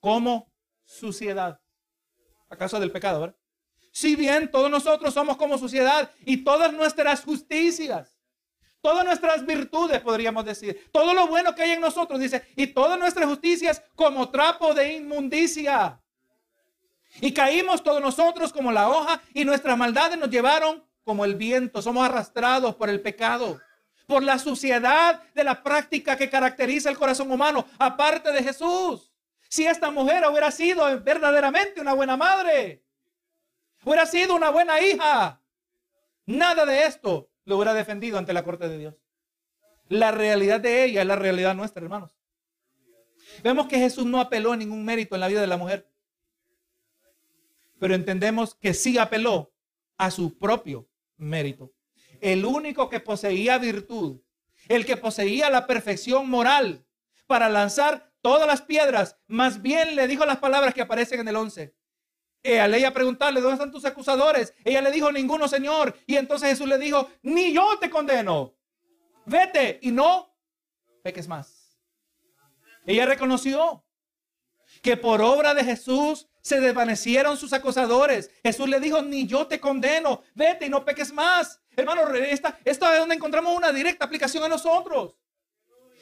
[0.00, 0.50] como
[0.84, 1.60] suciedad,
[2.48, 3.36] acaso del pecado, ¿verdad?
[3.90, 8.17] Si bien todos nosotros somos como sociedad y todas nuestras justicias,
[8.88, 12.98] todas nuestras virtudes, podríamos decir, todo lo bueno que hay en nosotros, dice, y todas
[12.98, 16.00] nuestras justicias como trapo de inmundicia.
[17.20, 21.82] Y caímos todos nosotros como la hoja y nuestras maldades nos llevaron como el viento.
[21.82, 23.60] Somos arrastrados por el pecado,
[24.06, 29.12] por la suciedad de la práctica que caracteriza el corazón humano, aparte de Jesús.
[29.50, 32.82] Si esta mujer hubiera sido verdaderamente una buena madre,
[33.84, 35.42] hubiera sido una buena hija.
[36.24, 38.94] Nada de esto lo hubiera defendido ante la corte de Dios.
[39.88, 42.14] La realidad de ella es la realidad nuestra, hermanos.
[43.42, 45.90] Vemos que Jesús no apeló a ningún mérito en la vida de la mujer.
[47.80, 49.50] Pero entendemos que sí apeló
[49.96, 51.72] a su propio mérito.
[52.20, 54.20] El único que poseía virtud,
[54.68, 56.84] el que poseía la perfección moral
[57.26, 61.36] para lanzar todas las piedras, más bien le dijo las palabras que aparecen en el
[61.36, 61.74] 11.
[62.52, 64.54] Ella le iba a preguntarle, ¿dónde están tus acusadores?
[64.64, 65.96] Ella le dijo, ninguno, Señor.
[66.06, 68.54] Y entonces Jesús le dijo, ni yo te condeno.
[69.26, 70.34] Vete y no
[71.02, 71.78] peques más.
[72.86, 73.84] Ella reconoció
[74.82, 78.30] que por obra de Jesús se desvanecieron sus acusadores.
[78.42, 80.22] Jesús le dijo, ni yo te condeno.
[80.34, 81.60] Vete y no peques más.
[81.76, 85.16] Hermano, esta, esto es donde encontramos una directa aplicación a nosotros.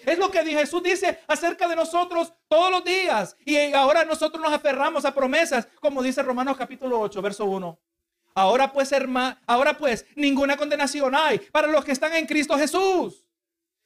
[0.07, 3.37] Es lo que Jesús dice acerca de nosotros todos los días.
[3.45, 7.77] Y ahora nosotros nos aferramos a promesas, como dice Romanos capítulo 8, verso 1.
[8.37, 13.25] Ahora pues, hermano, ahora pues, ninguna condenación hay para los que están en Cristo Jesús.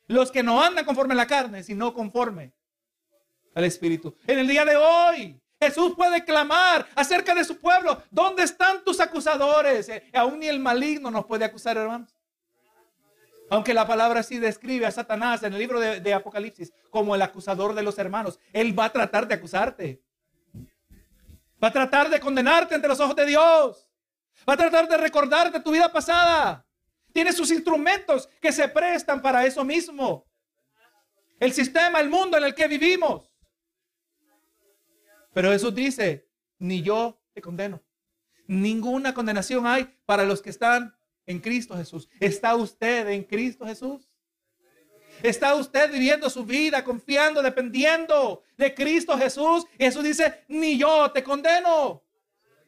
[0.08, 2.52] Los que no andan conforme a la carne, sino conforme
[3.54, 4.14] al Espíritu.
[4.26, 8.02] En el día de hoy, Jesús puede clamar acerca de su pueblo.
[8.10, 9.88] ¿Dónde están tus acusadores?
[9.88, 12.14] Eh, aún ni el maligno nos puede acusar, hermanos.
[13.50, 17.74] Aunque la palabra sí describe a Satanás en el libro de, Apocalipsis como el acusador
[17.74, 20.00] de los hermanos, él va a tratar de acusarte.
[21.62, 23.88] Va a tratar de condenarte ante los ojos de Dios.
[24.48, 26.64] Va a tratar de recordarte tu vida pasada.
[27.12, 30.24] Tiene sus instrumentos que se prestan para eso mismo.
[31.40, 33.34] El sistema, el mundo en el que vivimos.
[35.34, 36.28] Pero Jesús dice,
[36.60, 37.82] ni yo te condeno.
[38.46, 40.94] Ninguna condenación hay para los que están
[41.30, 42.08] en Cristo Jesús?
[42.18, 44.08] ¿Está usted en Cristo Jesús?
[45.22, 49.66] ¿Está usted viviendo su vida confiando, dependiendo de Cristo Jesús?
[49.78, 52.02] Jesús dice, ni yo te condeno.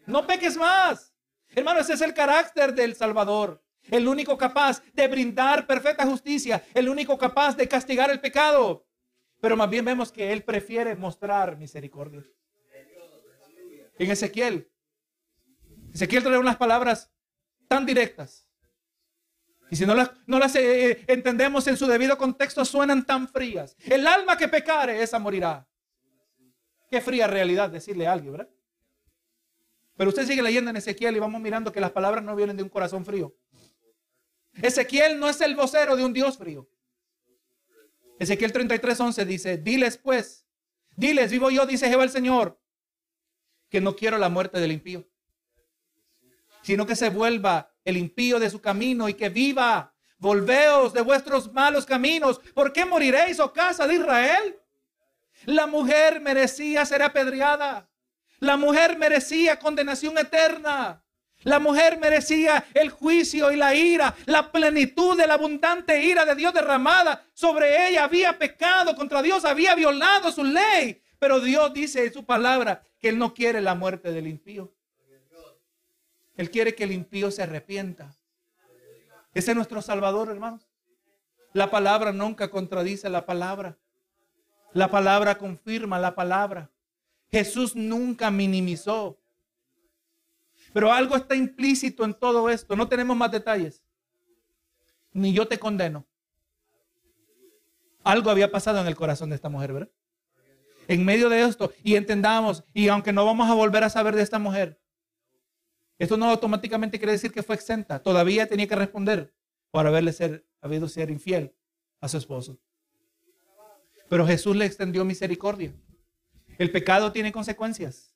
[0.07, 1.15] No peques más.
[1.55, 3.63] Hermano, ese es el carácter del Salvador.
[3.91, 6.65] El único capaz de brindar perfecta justicia.
[6.75, 8.87] El único capaz de castigar el pecado.
[9.41, 12.23] Pero más bien vemos que Él prefiere mostrar misericordia.
[13.99, 14.73] En Ezequiel
[15.93, 17.11] Ezequiel trae unas palabras
[17.69, 18.49] tan directas.
[19.73, 23.27] Y si no las, no las eh, eh, entendemos en su debido contexto, suenan tan
[23.27, 23.75] frías.
[23.87, 25.66] El alma que pecare, esa morirá.
[26.91, 28.51] Qué fría realidad decirle a alguien, ¿verdad?
[29.97, 32.62] Pero usted sigue leyendo en Ezequiel y vamos mirando que las palabras no vienen de
[32.62, 33.35] un corazón frío.
[34.61, 36.68] Ezequiel no es el vocero de un Dios frío.
[38.18, 40.45] Ezequiel 33, 11 dice, diles pues,
[40.97, 42.61] diles, vivo yo, dice Jehová el Señor,
[43.70, 45.09] que no quiero la muerte del impío,
[46.61, 49.95] sino que se vuelva el impío de su camino y que viva.
[50.18, 52.41] Volveos de vuestros malos caminos.
[52.55, 54.57] ¿Por qué moriréis, oh casa de Israel?
[55.47, 57.89] La mujer merecía ser apedreada.
[58.39, 61.03] La mujer merecía condenación eterna.
[61.45, 66.37] La mujer merecía el juicio y la ira, la plenitud de la abundante ira de
[66.37, 68.05] Dios derramada sobre ella.
[68.05, 71.03] Había pecado contra Dios, había violado su ley.
[71.18, 74.72] Pero Dios dice en su palabra que Él no quiere la muerte del impío.
[76.43, 78.16] Él quiere que el impío se arrepienta.
[79.32, 80.68] Ese es nuestro Salvador, hermanos.
[81.53, 83.78] La palabra nunca contradice la palabra.
[84.72, 86.68] La palabra confirma la palabra.
[87.30, 89.20] Jesús nunca minimizó.
[90.72, 92.74] Pero algo está implícito en todo esto.
[92.74, 93.80] No tenemos más detalles.
[95.12, 96.05] Ni yo te condeno.
[98.03, 99.90] Algo había pasado en el corazón de esta mujer, ¿verdad?
[100.88, 104.22] En medio de esto, y entendamos, y aunque no vamos a volver a saber de
[104.22, 104.82] esta mujer,
[105.99, 108.03] esto no automáticamente quiere decir que fue exenta.
[108.03, 109.34] Todavía tenía que responder
[109.70, 111.55] por haberle ser, habido ser infiel
[112.01, 112.59] a su esposo.
[114.09, 115.74] Pero Jesús le extendió misericordia.
[116.59, 118.14] El pecado tiene consecuencias,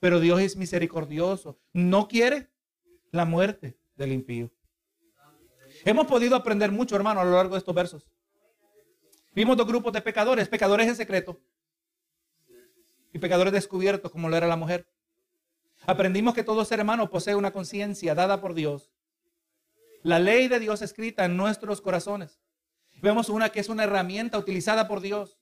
[0.00, 1.60] pero Dios es misericordioso.
[1.72, 2.50] No quiere
[3.10, 4.50] la muerte del impío.
[5.84, 8.08] Hemos podido aprender mucho, hermano, a lo largo de estos versos.
[9.34, 11.40] Vimos dos grupos de pecadores, pecadores en secreto
[13.12, 14.86] y pecadores descubiertos, como lo era la mujer.
[15.86, 18.90] Aprendimos que todo ser humano posee una conciencia dada por Dios.
[20.02, 22.40] La ley de Dios escrita en nuestros corazones.
[23.02, 25.38] Vemos una que es una herramienta utilizada por Dios,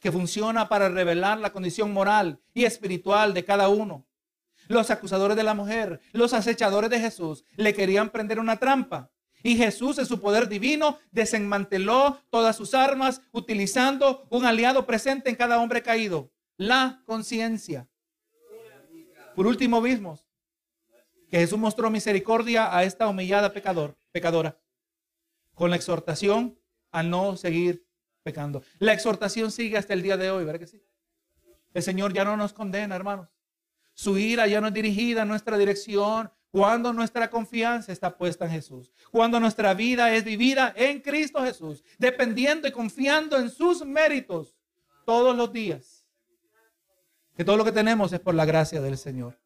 [0.00, 4.06] que funciona para revelar la condición moral y espiritual de cada uno.
[4.68, 9.10] Los acusadores de la mujer, los acechadores de Jesús, le querían prender una trampa.
[9.42, 15.36] Y Jesús en su poder divino desenmanteló todas sus armas utilizando un aliado presente en
[15.36, 17.88] cada hombre caído, la conciencia.
[19.34, 20.26] Por último, vimos
[21.30, 24.58] que Jesús mostró misericordia a esta humillada pecador, pecadora
[25.54, 26.58] con la exhortación
[26.90, 27.86] a no seguir
[28.22, 28.62] pecando.
[28.78, 30.82] La exhortación sigue hasta el día de hoy, ¿verdad que sí?
[31.72, 33.28] El Señor ya no nos condena, hermanos.
[33.94, 38.52] Su ira ya no es dirigida en nuestra dirección cuando nuestra confianza está puesta en
[38.52, 38.92] Jesús.
[39.10, 44.56] Cuando nuestra vida es vivida en Cristo Jesús, dependiendo y confiando en sus méritos
[45.04, 45.93] todos los días.
[47.36, 49.38] Que todo lo que tenemos es por la gracia del Señor.